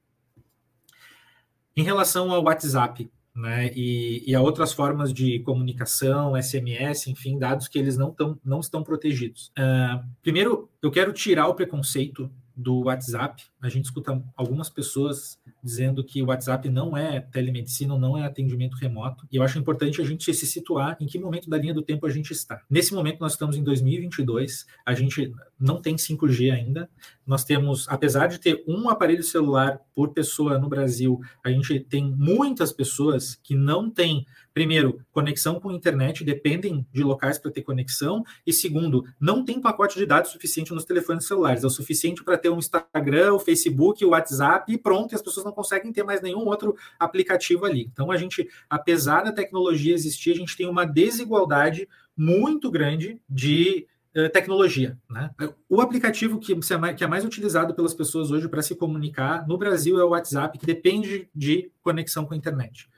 [1.77, 7.69] Em relação ao WhatsApp, né, e, e, a outras formas de comunicação, SMS, enfim, dados
[7.69, 9.53] que eles não, tão, não estão protegidos.
[9.59, 12.31] Uh, primeiro, eu quero tirar o preconceito
[12.63, 13.39] do WhatsApp.
[13.61, 18.77] A gente escuta algumas pessoas dizendo que o WhatsApp não é telemedicina, não é atendimento
[18.77, 19.27] remoto.
[19.31, 22.07] E eu acho importante a gente se situar em que momento da linha do tempo
[22.07, 22.63] a gente está.
[22.71, 26.89] Nesse momento nós estamos em 2022, a gente não tem 5G ainda.
[27.27, 32.11] Nós temos, apesar de ter um aparelho celular por pessoa no Brasil, a gente tem
[32.11, 38.25] muitas pessoas que não têm primeiro, conexão com internet, dependem de locais para ter conexão,
[38.47, 42.37] e segundo, não tem pacote de dados suficiente nos telefones celulares, é o suficiente para
[42.37, 46.05] ter um Instagram, o Facebook, o WhatsApp e pronto, e as pessoas não conseguem ter
[46.05, 47.91] mais nenhum outro aplicativo ali.
[47.93, 53.87] Então a gente, apesar da tecnologia existir, a gente tem uma desigualdade muito grande de
[54.17, 54.97] uh, tecnologia.
[55.11, 55.31] Né?
[55.69, 56.55] O aplicativo que,
[56.97, 60.59] que é mais utilizado pelas pessoas hoje para se comunicar no Brasil é o WhatsApp,
[60.59, 62.89] que depende de conexão com a internet.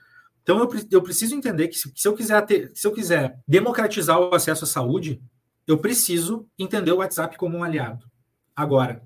[0.43, 0.59] Então
[0.91, 4.67] eu, preciso entender que se, eu quiser ter, se eu quiser democratizar o acesso à
[4.67, 5.21] saúde,
[5.65, 8.05] eu preciso entender o WhatsApp como um aliado.
[8.53, 9.01] Agora,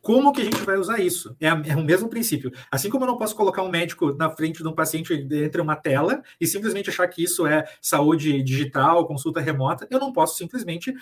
[0.00, 1.36] como que a gente vai usar isso?
[1.40, 2.52] É, é, o mesmo princípio.
[2.70, 5.76] Assim como eu não posso colocar um médico na frente de um paciente entre uma
[5.76, 10.94] tela e simplesmente achar que isso é saúde digital, consulta remota, eu não posso simplesmente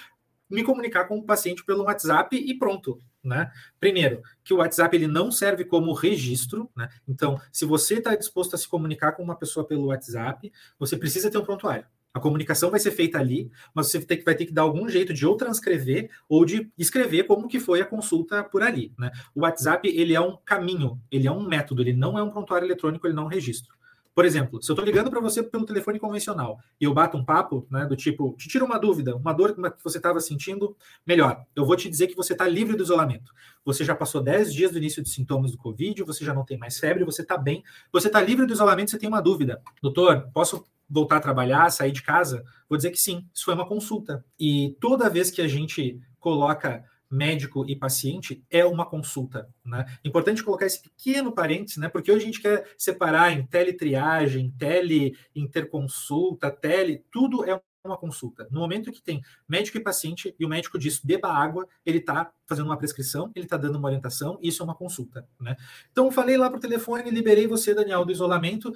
[0.48, 3.00] me comunicar com o paciente pelo WhatsApp e pronto.
[3.22, 3.50] Né?
[3.80, 6.88] Primeiro, que o WhatsApp ele não serve como registro, né?
[7.08, 11.28] Então, se você está disposto a se comunicar com uma pessoa pelo WhatsApp, você precisa
[11.28, 11.84] ter um prontuário.
[12.16, 15.26] A comunicação vai ser feita ali, mas você vai ter que dar algum jeito de
[15.26, 18.90] ou transcrever ou de escrever como que foi a consulta por ali.
[18.98, 19.10] Né?
[19.34, 22.64] O WhatsApp ele é um caminho, ele é um método, ele não é um prontuário
[22.64, 23.76] eletrônico, ele não é um registro.
[24.16, 27.24] Por exemplo, se eu estou ligando para você pelo telefone convencional e eu bato um
[27.24, 30.74] papo, né, do tipo, te tira uma dúvida, uma dor que você estava sentindo,
[31.06, 33.30] melhor, eu vou te dizer que você está livre do isolamento.
[33.62, 36.56] Você já passou 10 dias do início dos sintomas do Covid, você já não tem
[36.56, 39.60] mais febre, você está bem, você está livre do isolamento, você tem uma dúvida.
[39.82, 42.42] Doutor, posso voltar a trabalhar, sair de casa?
[42.70, 44.24] Vou dizer que sim, isso foi uma consulta.
[44.40, 49.48] E toda vez que a gente coloca médico e paciente é uma consulta.
[49.64, 49.84] Né?
[50.04, 51.88] Importante colocar esse pequeno parênteses, né?
[51.88, 58.46] porque hoje a gente quer separar em teletriagem, tele-interconsulta, tele, tudo é uma consulta.
[58.50, 62.32] No momento que tem médico e paciente e o médico diz beba água, ele está
[62.44, 65.26] fazendo uma prescrição, ele está dando uma orientação, isso é uma consulta.
[65.40, 65.56] Né?
[65.92, 68.74] Então, falei lá por telefone, liberei você, Daniel, do isolamento,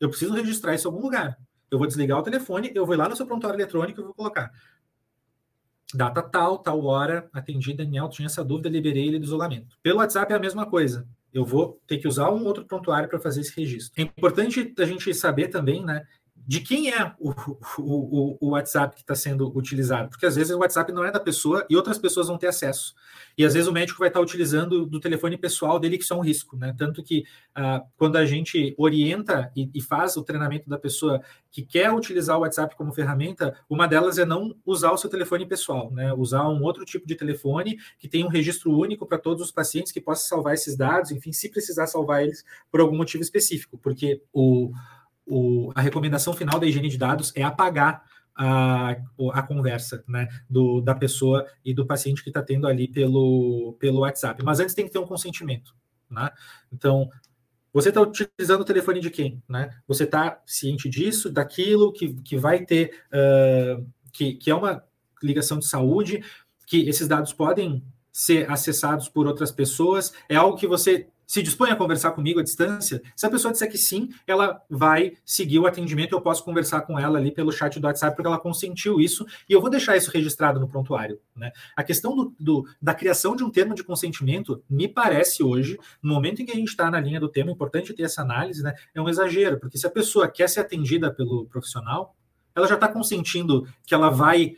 [0.00, 1.38] eu preciso registrar isso em algum lugar.
[1.70, 4.50] Eu vou desligar o telefone, eu vou lá no seu prontuário eletrônico e vou colocar
[5.94, 9.76] data tal, tal hora, atendi Daniel, tinha essa dúvida, liberei ele do isolamento.
[9.82, 11.06] Pelo WhatsApp é a mesma coisa.
[11.32, 13.92] Eu vou ter que usar um outro prontuário para fazer esse registro.
[14.00, 16.04] É importante a gente saber também, né,
[16.48, 17.30] de quem é o,
[17.78, 21.20] o, o WhatsApp que está sendo utilizado, porque às vezes o WhatsApp não é da
[21.20, 22.94] pessoa e outras pessoas vão ter acesso.
[23.36, 26.14] E às vezes o médico vai estar tá utilizando do telefone pessoal dele, que isso
[26.14, 26.74] é um risco, né?
[26.76, 31.20] Tanto que ah, quando a gente orienta e, e, faz o treinamento da pessoa
[31.52, 35.44] que quer utilizar o WhatsApp como ferramenta, uma delas é não usar o seu telefone
[35.44, 36.14] pessoal, né?
[36.14, 39.92] Usar um outro tipo de telefone que tem um registro único para todos os pacientes
[39.92, 44.22] que possa salvar esses dados, enfim, se precisar salvar eles por algum motivo específico, porque
[44.32, 44.72] o
[45.28, 48.02] o, a recomendação final da higiene de dados é apagar
[48.34, 48.96] a,
[49.32, 54.00] a conversa né, do, da pessoa e do paciente que está tendo ali pelo, pelo
[54.00, 54.42] WhatsApp.
[54.44, 55.74] Mas antes tem que ter um consentimento.
[56.08, 56.30] Né?
[56.72, 57.10] Então,
[57.72, 59.42] você está utilizando o telefone de quem?
[59.48, 59.70] Né?
[59.86, 64.84] Você está ciente disso, daquilo que, que vai ter, uh, que, que é uma
[65.22, 66.24] ligação de saúde,
[66.64, 71.70] que esses dados podem ser acessados por outras pessoas, é algo que você se dispõe
[71.70, 73.02] a conversar comigo à distância?
[73.14, 76.14] Se a pessoa disser que sim, ela vai seguir o atendimento.
[76.14, 79.52] Eu posso conversar com ela ali pelo chat do WhatsApp, porque ela consentiu isso, e
[79.52, 81.20] eu vou deixar isso registrado no prontuário.
[81.36, 81.52] Né?
[81.76, 86.14] A questão do, do, da criação de um termo de consentimento, me parece hoje, no
[86.14, 88.62] momento em que a gente está na linha do tema, é importante ter essa análise,
[88.62, 88.74] né?
[88.94, 92.16] é um exagero, porque se a pessoa quer ser atendida pelo profissional,
[92.56, 94.56] ela já está consentindo que ela vai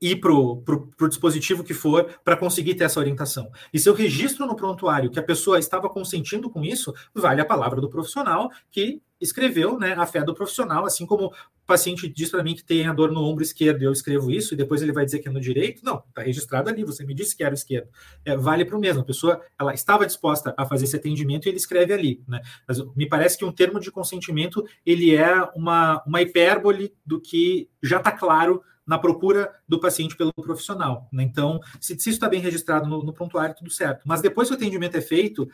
[0.00, 3.50] ir para o dispositivo que for para conseguir ter essa orientação.
[3.72, 7.44] E se eu registro no prontuário que a pessoa estava consentindo com isso, vale a
[7.44, 11.32] palavra do profissional que escreveu né, a fé do profissional, assim como o
[11.66, 14.54] paciente diz para mim que tem a dor no ombro esquerdo e eu escrevo isso,
[14.54, 15.84] e depois ele vai dizer que é no direito.
[15.84, 17.88] Não, está registrado ali, você me disse que era o esquerdo.
[18.24, 19.02] É, vale para o mesmo.
[19.02, 22.22] A pessoa ela estava disposta a fazer esse atendimento e ele escreve ali.
[22.28, 22.40] Né?
[22.66, 27.68] Mas me parece que um termo de consentimento ele é uma, uma hipérbole do que
[27.82, 31.06] já está claro na procura do paciente pelo profissional.
[31.12, 31.22] Né?
[31.22, 34.02] Então, se, se isso está bem registrado no, no prontuário, tudo certo.
[34.06, 35.46] Mas depois que o atendimento é feito,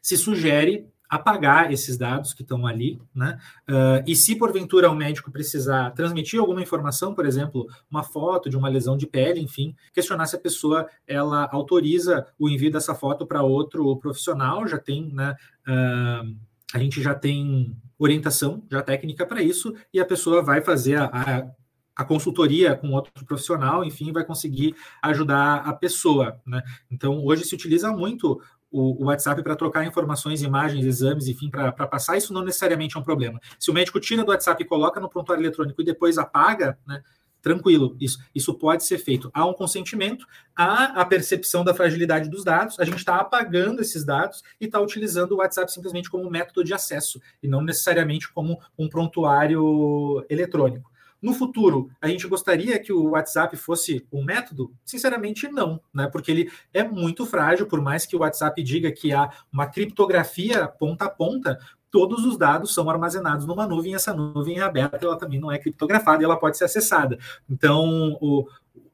[0.00, 3.38] se sugere apagar esses dados que estão ali, né?
[3.68, 8.56] Uh, e se porventura o médico precisar transmitir alguma informação, por exemplo, uma foto de
[8.56, 13.26] uma lesão de pele, enfim, questionar se a pessoa ela autoriza o envio dessa foto
[13.26, 15.36] para outro profissional, já tem, né?
[15.68, 16.34] Uh,
[16.72, 21.04] a gente já tem orientação já técnica para isso e a pessoa vai fazer a,
[21.04, 21.46] a
[21.94, 26.40] a consultoria com outro profissional, enfim, vai conseguir ajudar a pessoa.
[26.46, 26.62] Né?
[26.90, 32.16] Então, hoje se utiliza muito o, WhatsApp para trocar informações, imagens, exames, enfim, para passar.
[32.16, 33.38] Isso não necessariamente é um problema.
[33.58, 37.02] Se o médico tira do WhatsApp e coloca no prontuário eletrônico e depois apaga, né?
[37.42, 39.28] tranquilo, isso, isso pode ser feito.
[39.34, 40.24] Há um consentimento,
[40.56, 44.80] há a percepção da fragilidade dos dados, a gente está apagando esses dados e está
[44.80, 50.91] utilizando o WhatsApp simplesmente como método de acesso e não necessariamente como um prontuário eletrônico.
[51.22, 54.74] No futuro, a gente gostaria que o WhatsApp fosse um método?
[54.84, 56.08] Sinceramente, não, né?
[56.08, 60.66] Porque ele é muito frágil, por mais que o WhatsApp diga que há uma criptografia
[60.66, 61.60] ponta a ponta,
[61.92, 65.58] todos os dados são armazenados numa nuvem, essa nuvem é aberta, ela também não é
[65.58, 67.16] criptografada e ela pode ser acessada.
[67.48, 68.48] Então, o,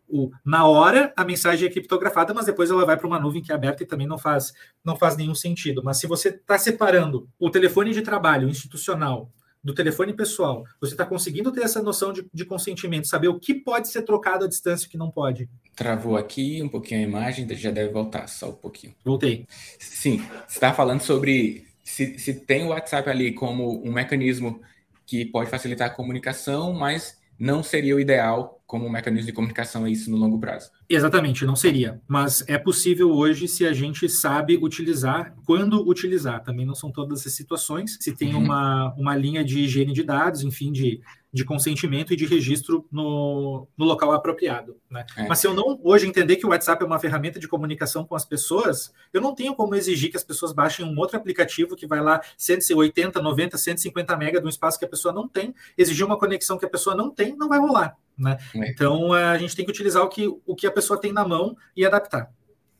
[0.06, 3.52] o, na hora a mensagem é criptografada, mas depois ela vai para uma nuvem que
[3.52, 4.52] é aberta e também não faz,
[4.84, 5.82] não faz nenhum sentido.
[5.82, 9.30] Mas se você está separando o telefone de trabalho institucional
[9.68, 13.52] do telefone pessoal, você está conseguindo ter essa noção de, de, consentimento, saber o que
[13.52, 15.46] pode ser trocado à distância e o que não pode.
[15.76, 18.94] Travou aqui um pouquinho a imagem, já deve voltar, só um pouquinho.
[19.04, 19.46] Voltei.
[19.78, 24.62] Sim, você está falando sobre se, se tem o WhatsApp ali como um mecanismo
[25.04, 29.88] que pode facilitar a comunicação, mas não seria o ideal como um mecanismo de comunicação
[29.88, 30.70] isso no longo prazo.
[30.88, 32.02] Exatamente, não seria.
[32.06, 36.42] Mas é possível hoje se a gente sabe utilizar, quando utilizar.
[36.42, 37.96] Também não são todas as situações.
[37.98, 38.42] Se tem uhum.
[38.42, 41.00] uma, uma linha de higiene de dados, enfim, de,
[41.32, 44.76] de consentimento e de registro no, no local apropriado.
[44.90, 45.04] Né?
[45.16, 45.26] É.
[45.26, 48.14] Mas se eu não hoje entender que o WhatsApp é uma ferramenta de comunicação com
[48.14, 51.86] as pessoas, eu não tenho como exigir que as pessoas baixem um outro aplicativo que
[51.86, 56.04] vai lá 180, 90, 150 mega de um espaço que a pessoa não tem, exigir
[56.04, 57.96] uma conexão que a pessoa não tem, não vai rolar.
[58.16, 58.38] Né?
[58.54, 58.70] É.
[58.70, 61.56] Então a gente tem que utilizar o que, o que a pessoa tem na mão
[61.76, 62.30] e adaptar.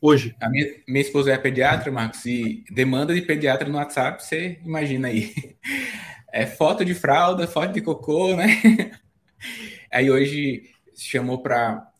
[0.01, 0.33] Hoje.
[0.41, 5.09] A minha, minha esposa é pediatra, Marcos, e demanda de pediatra no WhatsApp, você imagina
[5.09, 5.33] aí.
[6.31, 8.47] É foto de fralda, foto de cocô, né?
[9.91, 11.91] Aí hoje chamou para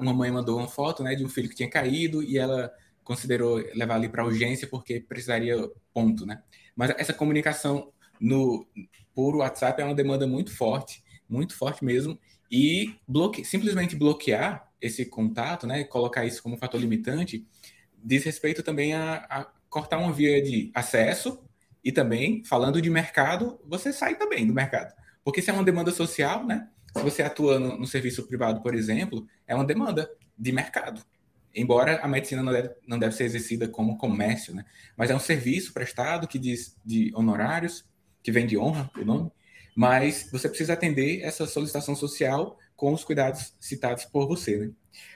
[0.00, 3.56] uma mãe mandou uma foto, né, de um filho que tinha caído e ela considerou
[3.74, 5.56] levar ali para urgência porque precisaria
[5.92, 6.42] ponto, né?
[6.76, 8.66] Mas essa comunicação no
[9.14, 12.18] por WhatsApp é uma demanda muito forte, muito forte mesmo,
[12.50, 17.46] e bloque, simplesmente bloquear esse contato, né, colocar isso como fator limitante,
[18.02, 21.42] diz respeito também a, a cortar uma via de acesso
[21.84, 24.94] e também, falando de mercado, você sai também do mercado.
[25.22, 26.68] Porque se é uma demanda social, né?
[26.96, 31.02] Se você atua no, no serviço privado, por exemplo, é uma demanda de mercado.
[31.54, 34.64] Embora a medicina não deve, não deve ser exercida como comércio, né?
[34.96, 37.84] Mas é um serviço prestado que diz de honorários,
[38.22, 39.30] que vem de honra, o nome.
[39.76, 44.70] Mas você precisa atender essa solicitação social com os cuidados citados por você, né?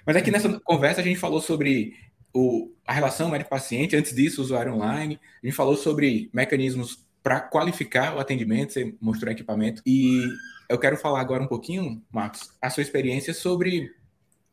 [0.04, 1.94] Mas aqui nessa conversa a gente falou sobre
[2.34, 5.18] o, a relação médico-paciente, antes disso, usuário online.
[5.42, 9.82] A gente falou sobre mecanismos para qualificar o atendimento, você mostrou equipamento.
[9.84, 10.26] E
[10.68, 13.90] eu quero falar agora um pouquinho, Marcos, a sua experiência sobre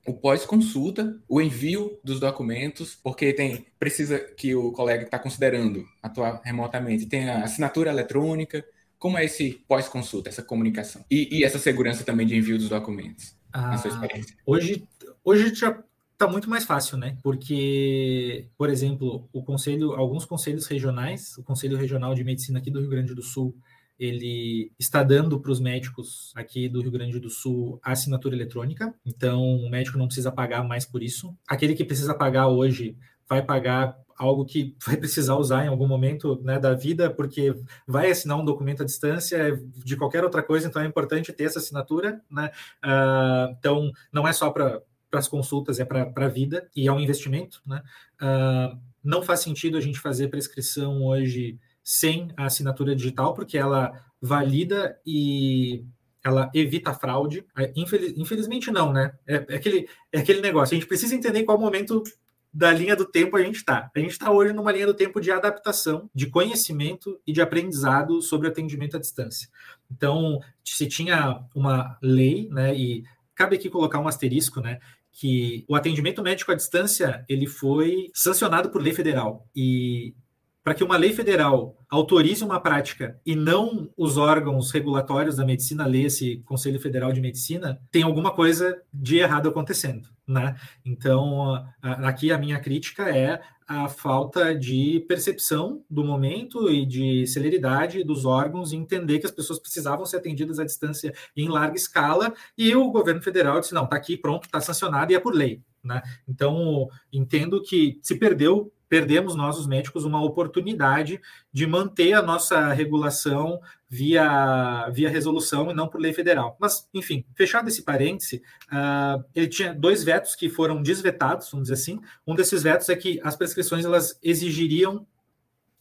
[0.06, 6.42] o pós-consulta, o envio dos documentos, porque tem precisa que o colega está considerando atuar
[6.44, 8.64] remotamente tenha assinatura eletrônica.
[9.00, 11.04] Como é esse pós-consulta, essa comunicação?
[11.10, 14.36] E, e, essa segurança também de envio dos documentos, ah, na sua experiência?
[14.46, 14.88] Hoje,
[15.24, 15.84] hoje já
[16.18, 17.18] tá muito mais fácil, né?
[17.22, 22.80] Porque, por exemplo, o conselho, alguns conselhos regionais, o Conselho Regional de Medicina aqui do
[22.80, 23.56] Rio Grande do Sul,
[23.98, 28.94] ele está dando para os médicos aqui do Rio Grande do Sul a assinatura eletrônica,
[29.06, 31.36] então o médico não precisa pagar mais por isso.
[31.48, 32.98] Aquele que precisa pagar hoje
[33.28, 37.56] vai pagar algo que vai precisar usar em algum momento né, da vida, porque
[37.88, 41.60] vai assinar um documento à distância de qualquer outra coisa, então é importante ter essa
[41.60, 42.22] assinatura.
[42.30, 42.52] Né?
[42.84, 44.82] Uh, então, não é só para
[45.16, 47.62] para as consultas, é para a vida e é um investimento.
[47.66, 47.82] Né?
[48.22, 53.94] Uh, não faz sentido a gente fazer prescrição hoje sem a assinatura digital, porque ela
[54.22, 55.86] valida e
[56.22, 57.46] ela evita fraude.
[57.58, 59.14] É, infeliz, infelizmente não, né?
[59.26, 60.76] É, é, aquele, é aquele negócio.
[60.76, 62.04] A gente precisa entender qual momento
[62.52, 63.90] da linha do tempo a gente está.
[63.96, 68.22] A gente está hoje numa linha do tempo de adaptação, de conhecimento e de aprendizado
[68.22, 69.48] sobre atendimento à distância.
[69.90, 73.06] Então, se tinha uma lei, né, e
[73.36, 74.80] cabe aqui colocar um asterisco, né,
[75.16, 80.14] que o atendimento médico à distância ele foi sancionado por lei federal e
[80.62, 85.86] para que uma lei federal autorize uma prática e não os órgãos regulatórios da medicina,
[85.86, 90.56] lê esse Conselho Federal de Medicina, tem alguma coisa de errado acontecendo, né?
[90.84, 98.04] Então, aqui a minha crítica é a falta de percepção do momento e de celeridade
[98.04, 102.34] dos órgãos e entender que as pessoas precisavam ser atendidas à distância em larga escala
[102.58, 105.62] e o governo federal disse, não, está aqui, pronto, está sancionado e é por lei.
[105.84, 106.02] Né?
[106.28, 111.20] Então, entendo que se perdeu perdemos nós, os médicos, uma oportunidade
[111.52, 113.60] de manter a nossa regulação
[113.96, 116.58] via, via resolução e não por lei federal.
[116.60, 121.82] Mas, enfim, fechado esse parêntese, uh, ele tinha dois vetos que foram desvetados, vamos dizer
[121.82, 122.02] assim.
[122.28, 125.08] Um desses vetos é que as prescrições elas exigiriam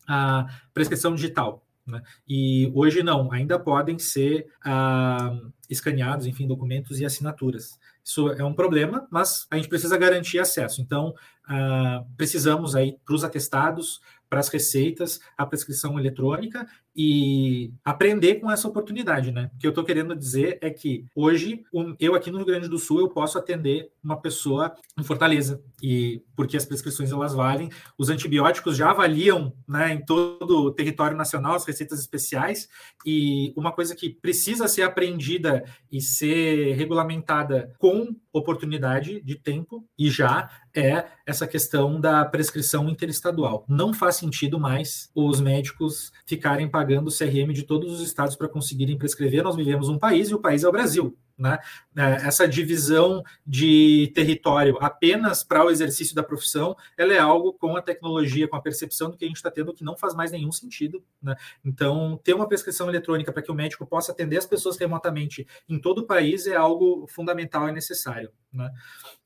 [0.07, 1.67] a prescrição digital.
[1.85, 2.01] Né?
[2.27, 7.79] E hoje não, ainda podem ser uh, escaneados, enfim, documentos e assinaturas.
[8.03, 10.81] Isso é um problema, mas a gente precisa garantir acesso.
[10.81, 11.15] Então,
[11.49, 14.01] uh, precisamos aí para os atestados,
[14.31, 16.67] para as receitas, a prescrição eletrônica
[16.97, 19.51] e aprender com essa oportunidade, né?
[19.55, 21.65] O que eu estou querendo dizer é que hoje
[21.99, 26.23] eu aqui no Rio Grande do Sul eu posso atender uma pessoa em Fortaleza e
[26.37, 27.69] porque as prescrições elas valem,
[27.99, 32.69] os antibióticos já avaliam, né, em todo o território nacional as receitas especiais
[33.05, 40.11] e uma coisa que precisa ser aprendida e ser regulamentada com oportunidade de tempo e
[40.11, 43.65] já é essa questão da prescrição interestadual.
[43.69, 48.37] Não faz sentido mais os médicos ficarem pagando pagando o CRM de todos os estados
[48.37, 49.43] para conseguirem prescrever.
[49.43, 51.17] Nós vivemos um país e o país é o Brasil.
[51.37, 51.59] Né?
[51.97, 57.75] É, essa divisão de território apenas para o exercício da profissão, ela é algo com
[57.77, 60.31] a tecnologia, com a percepção do que a gente está tendo, que não faz mais
[60.31, 61.03] nenhum sentido.
[61.23, 61.35] Né?
[61.65, 65.79] Então, ter uma prescrição eletrônica para que o médico possa atender as pessoas remotamente em
[65.79, 68.31] todo o país é algo fundamental e necessário.
[68.53, 68.71] Né?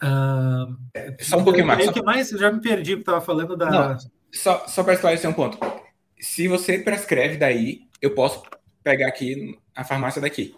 [0.01, 1.89] Uh, só um pouquinho mais.
[1.89, 2.31] O que mais?
[2.31, 3.71] Eu já me perdi, porque estava falando da.
[3.71, 3.99] Não,
[4.33, 5.59] só só para esclarecer um ponto
[6.21, 8.43] se você prescreve daí, eu posso
[8.83, 10.55] pegar aqui a farmácia daqui.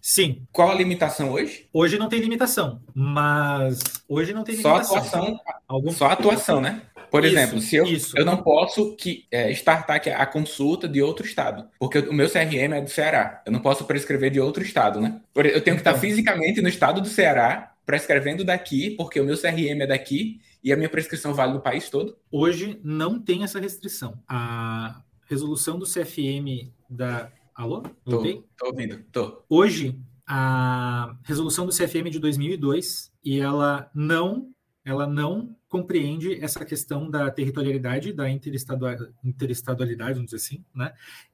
[0.00, 0.46] Sim.
[0.52, 1.66] Qual a limitação hoje?
[1.72, 4.84] Hoje não tem limitação, mas hoje não tem limitação.
[4.84, 5.90] Só atuação, Algum...
[5.90, 6.82] só atuação, né?
[7.10, 8.18] Por isso, exemplo, se eu, isso.
[8.18, 12.28] eu não posso que, é, startar aqui a consulta de outro estado, porque o meu
[12.28, 13.40] CRM é do Ceará.
[13.46, 15.20] Eu não posso prescrever de outro estado, né?
[15.34, 16.00] Eu tenho que estar então.
[16.00, 20.76] fisicamente no estado do Ceará, prescrevendo daqui, porque o meu CRM é daqui, e a
[20.76, 22.16] minha prescrição vale no país todo?
[22.30, 24.18] Hoje não tem essa restrição.
[24.26, 27.30] A resolução do CFM da.
[27.54, 27.82] Alô?
[28.02, 28.22] Tô,
[28.56, 29.44] tô ouvindo, tô.
[29.46, 34.50] Hoje, a resolução do CFM de 2002 e ela não
[34.84, 40.92] ela não compreende essa questão da territorialidade, da interestadualidade, vamos dizer assim, né?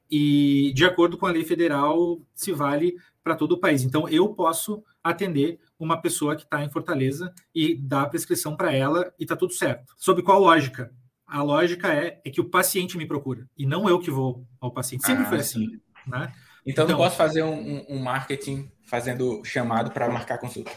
[0.09, 3.83] E de acordo com a lei federal, se vale para todo o país.
[3.83, 8.73] Então, eu posso atender uma pessoa que está em Fortaleza e dar a prescrição para
[8.73, 9.95] ela e está tudo certo.
[9.97, 10.93] Sob qual lógica?
[11.27, 14.71] A lógica é, é que o paciente me procura e não eu que vou ao
[14.71, 15.07] paciente.
[15.07, 15.81] Sempre ah, foi assim.
[16.07, 16.33] Né?
[16.67, 20.71] Então, então, não posso fazer um, um marketing fazendo chamado para marcar consulta.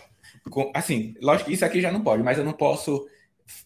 [0.50, 3.08] Com, assim, lógico que isso aqui já não pode, mas eu não posso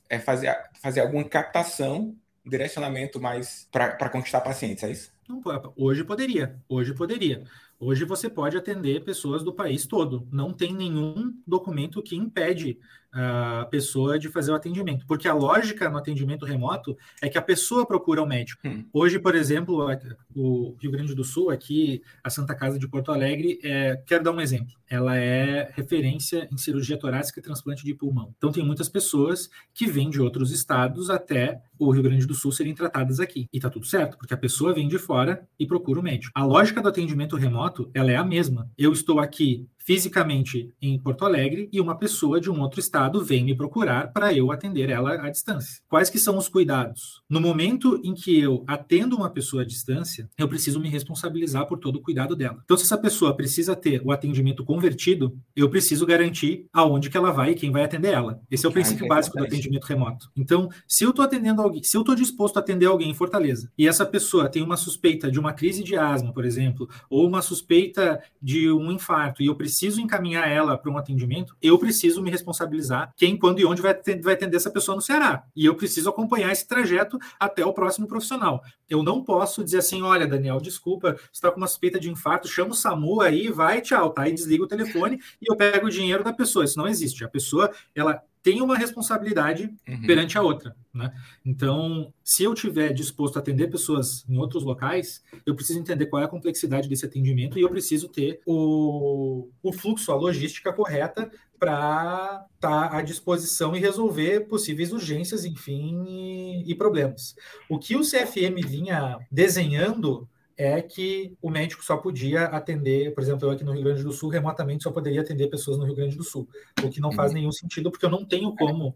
[0.09, 2.15] é, fazer, fazer alguma captação,
[2.45, 5.11] direcionamento mais para conquistar pacientes, é isso?
[5.27, 5.41] Não,
[5.75, 7.43] hoje poderia, hoje poderia.
[7.79, 10.27] Hoje você pode atender pessoas do país todo.
[10.31, 12.79] Não tem nenhum documento que impede
[13.11, 15.05] a pessoa de fazer o atendimento.
[15.07, 18.67] Porque a lógica no atendimento remoto é que a pessoa procura o médico.
[18.67, 18.85] Hum.
[18.93, 19.87] Hoje, por exemplo,
[20.35, 24.31] o Rio Grande do Sul, aqui, a Santa Casa de Porto Alegre, é, quero dar
[24.31, 24.75] um exemplo.
[24.89, 28.33] Ela é referência em cirurgia torácica e transplante de pulmão.
[28.37, 32.51] Então, tem muitas pessoas que vêm de outros estados até o Rio Grande do Sul
[32.51, 33.47] serem tratadas aqui.
[33.51, 36.31] E tá tudo certo, porque a pessoa vem de fora e procura o médico.
[36.35, 38.69] A lógica do atendimento remoto, ela é a mesma.
[38.77, 43.45] Eu estou aqui fisicamente em Porto Alegre e uma pessoa de um outro estado vem
[43.45, 45.81] me procurar para eu atender ela à distância.
[45.87, 47.23] Quais que são os cuidados?
[47.29, 51.79] No momento em que eu atendo uma pessoa à distância, eu preciso me responsabilizar por
[51.79, 52.59] todo o cuidado dela.
[52.65, 57.31] Então, se essa pessoa precisa ter o atendimento convertido, eu preciso garantir aonde que ela
[57.31, 58.41] vai e quem vai atender ela.
[58.51, 60.29] Esse é o princípio básico do atendimento remoto.
[60.35, 63.71] Então, se eu estou atendendo alguém, se eu estou disposto a atender alguém em Fortaleza
[63.77, 67.41] e essa pessoa tem uma suspeita de uma crise de asma, por exemplo, ou uma
[67.41, 72.19] suspeita de um infarto e eu preciso preciso encaminhar ela para um atendimento, eu preciso
[72.19, 75.43] me responsabilizar quem, quando e onde vai atender, vai atender essa pessoa no Ceará.
[75.55, 78.63] E eu preciso acompanhar esse trajeto até o próximo profissional.
[78.89, 82.47] Eu não posso dizer assim: olha, Daniel, desculpa, você está com uma suspeita de infarto,
[82.47, 84.27] chama o SAMU aí, vai, tchau, tá?
[84.27, 86.65] E desliga o telefone e eu pego o dinheiro da pessoa.
[86.65, 87.23] Isso não existe.
[87.23, 90.01] A pessoa, ela tem uma responsabilidade uhum.
[90.03, 90.73] perante a outra.
[90.93, 91.13] Né?
[91.45, 96.21] Então, se eu tiver disposto a atender pessoas em outros locais, eu preciso entender qual
[96.21, 101.29] é a complexidade desse atendimento e eu preciso ter o, o fluxo, a logística correta
[101.59, 107.35] para estar tá à disposição e resolver possíveis urgências, enfim, e, e problemas.
[107.69, 110.25] O que o CFM vinha desenhando
[110.57, 114.11] é que o médico só podia atender, por exemplo, eu aqui no Rio Grande do
[114.11, 116.49] Sul, remotamente só poderia atender pessoas no Rio Grande do Sul,
[116.83, 117.37] o que não faz uhum.
[117.37, 118.95] nenhum sentido, porque eu não tenho como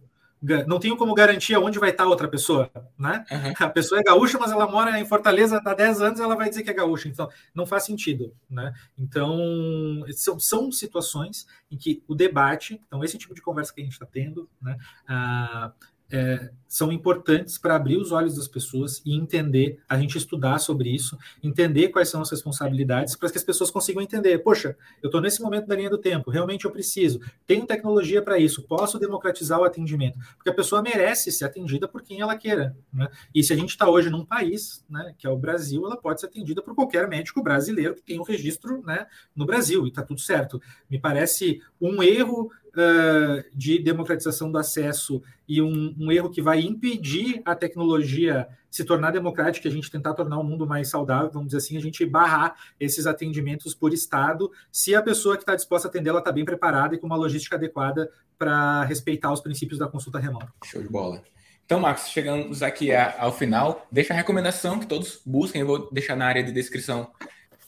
[0.65, 3.23] não tenho como garantir onde vai estar outra pessoa, né?
[3.29, 3.53] Uhum.
[3.59, 6.63] A pessoa é gaúcha, mas ela mora em Fortaleza há 10 anos, ela vai dizer
[6.63, 8.73] que é gaúcha, então não faz sentido, né?
[8.97, 9.37] Então,
[10.13, 13.93] são, são situações em que o debate, então esse tipo de conversa que a gente
[13.93, 14.75] está tendo, né?
[15.07, 15.73] Ah,
[16.11, 20.89] é, são importantes para abrir os olhos das pessoas e entender, a gente estudar sobre
[20.89, 24.37] isso, entender quais são as responsabilidades, para que as pessoas consigam entender.
[24.37, 28.39] Poxa, eu estou nesse momento da linha do tempo, realmente eu preciso, tenho tecnologia para
[28.39, 32.73] isso, posso democratizar o atendimento, porque a pessoa merece ser atendida por quem ela queira.
[32.93, 33.09] Né?
[33.35, 36.21] E se a gente está hoje num país, né, que é o Brasil, ela pode
[36.21, 40.03] ser atendida por qualquer médico brasileiro que tem um registro né, no Brasil, e está
[40.03, 40.61] tudo certo.
[40.89, 46.60] Me parece um erro uh, de democratização do acesso e um, um, erro que vai
[46.61, 51.47] impedir a tecnologia se tornar democrática, a gente tentar tornar o mundo mais saudável, vamos
[51.47, 55.87] dizer assim, a gente barrar esses atendimentos por Estado, se a pessoa que está disposta
[55.87, 59.77] a atender, ela está bem preparada e com uma logística adequada para respeitar os princípios
[59.77, 60.51] da consulta remota.
[60.63, 61.21] Show de bola.
[61.65, 63.87] Então, Marcos, chegamos aqui ao final.
[63.91, 67.11] Deixa a recomendação que todos busquem, eu vou deixar na área de descrição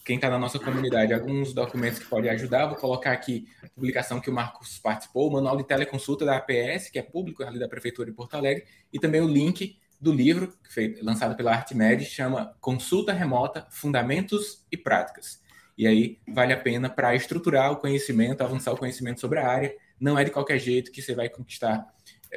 [0.04, 2.66] quem está na nossa comunidade, alguns documentos que podem ajudar.
[2.66, 6.90] Vou colocar aqui a publicação que o Marcos participou, o Manual de Teleconsulta da APS,
[6.90, 10.52] que é público ali da Prefeitura de Porto Alegre, e também o link do livro,
[10.62, 15.42] que foi lançado pela ArtMed, chama Consulta Remota, Fundamentos e Práticas.
[15.76, 19.74] E aí vale a pena para estruturar o conhecimento, avançar o conhecimento sobre a área.
[19.98, 21.86] Não é de qualquer jeito que você vai conquistar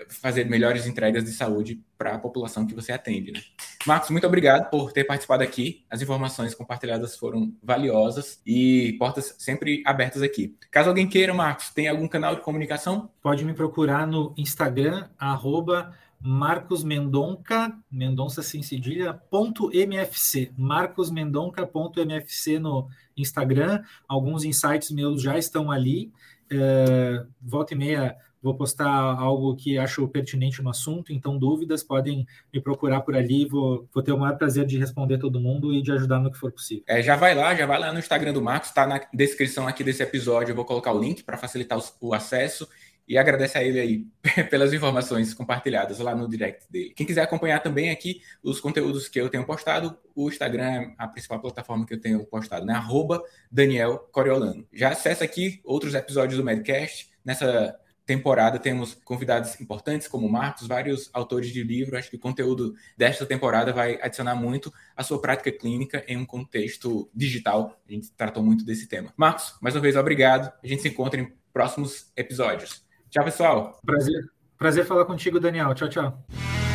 [0.09, 3.31] fazer melhores entregas de saúde para a população que você atende.
[3.31, 3.41] Né?
[3.85, 5.85] Marcos, muito obrigado por ter participado aqui.
[5.89, 10.55] As informações compartilhadas foram valiosas e portas sempre abertas aqui.
[10.71, 13.09] Caso alguém queira, Marcos, tem algum canal de comunicação?
[13.21, 21.65] Pode me procurar no Instagram, arroba Marcos Mendonca, Mendonça sem cedilha, ponto MFC, Marcos Mendonca,
[21.65, 23.83] ponto MFC no Instagram.
[24.07, 26.11] Alguns insights meus já estão ali.
[26.49, 28.15] É, volta e meia
[28.47, 33.45] vou postar algo que acho pertinente no assunto, então dúvidas podem me procurar por ali,
[33.45, 36.37] vou, vou ter o maior prazer de responder todo mundo e de ajudar no que
[36.37, 36.83] for possível.
[36.87, 39.83] É, já vai lá, já vai lá no Instagram do Marcos, está na descrição aqui
[39.83, 42.67] desse episódio, eu vou colocar o link para facilitar o, o acesso
[43.07, 44.07] e agradece a ele aí
[44.49, 46.93] pelas informações compartilhadas lá no direct dele.
[46.93, 51.07] Quem quiser acompanhar também aqui os conteúdos que eu tenho postado, o Instagram é a
[51.07, 52.73] principal plataforma que eu tenho postado, né?
[52.73, 53.21] Arroba
[53.51, 54.67] Daniel Coriolano.
[54.73, 57.09] Já acessa aqui outros episódios do Medcast.
[57.23, 57.77] Nessa
[58.07, 61.97] temporada temos convidados importantes como Marcos, vários autores de livro.
[61.97, 66.25] Acho que o conteúdo desta temporada vai adicionar muito à sua prática clínica em um
[66.25, 67.79] contexto digital.
[67.87, 69.13] A gente tratou muito desse tema.
[69.17, 70.51] Marcos, mais uma vez, obrigado.
[70.63, 72.83] A gente se encontra em próximos episódios.
[73.09, 73.79] Tchau, pessoal.
[73.85, 74.31] Prazer.
[74.57, 75.73] Prazer falar contigo, Daniel.
[75.75, 76.66] Tchau, tchau.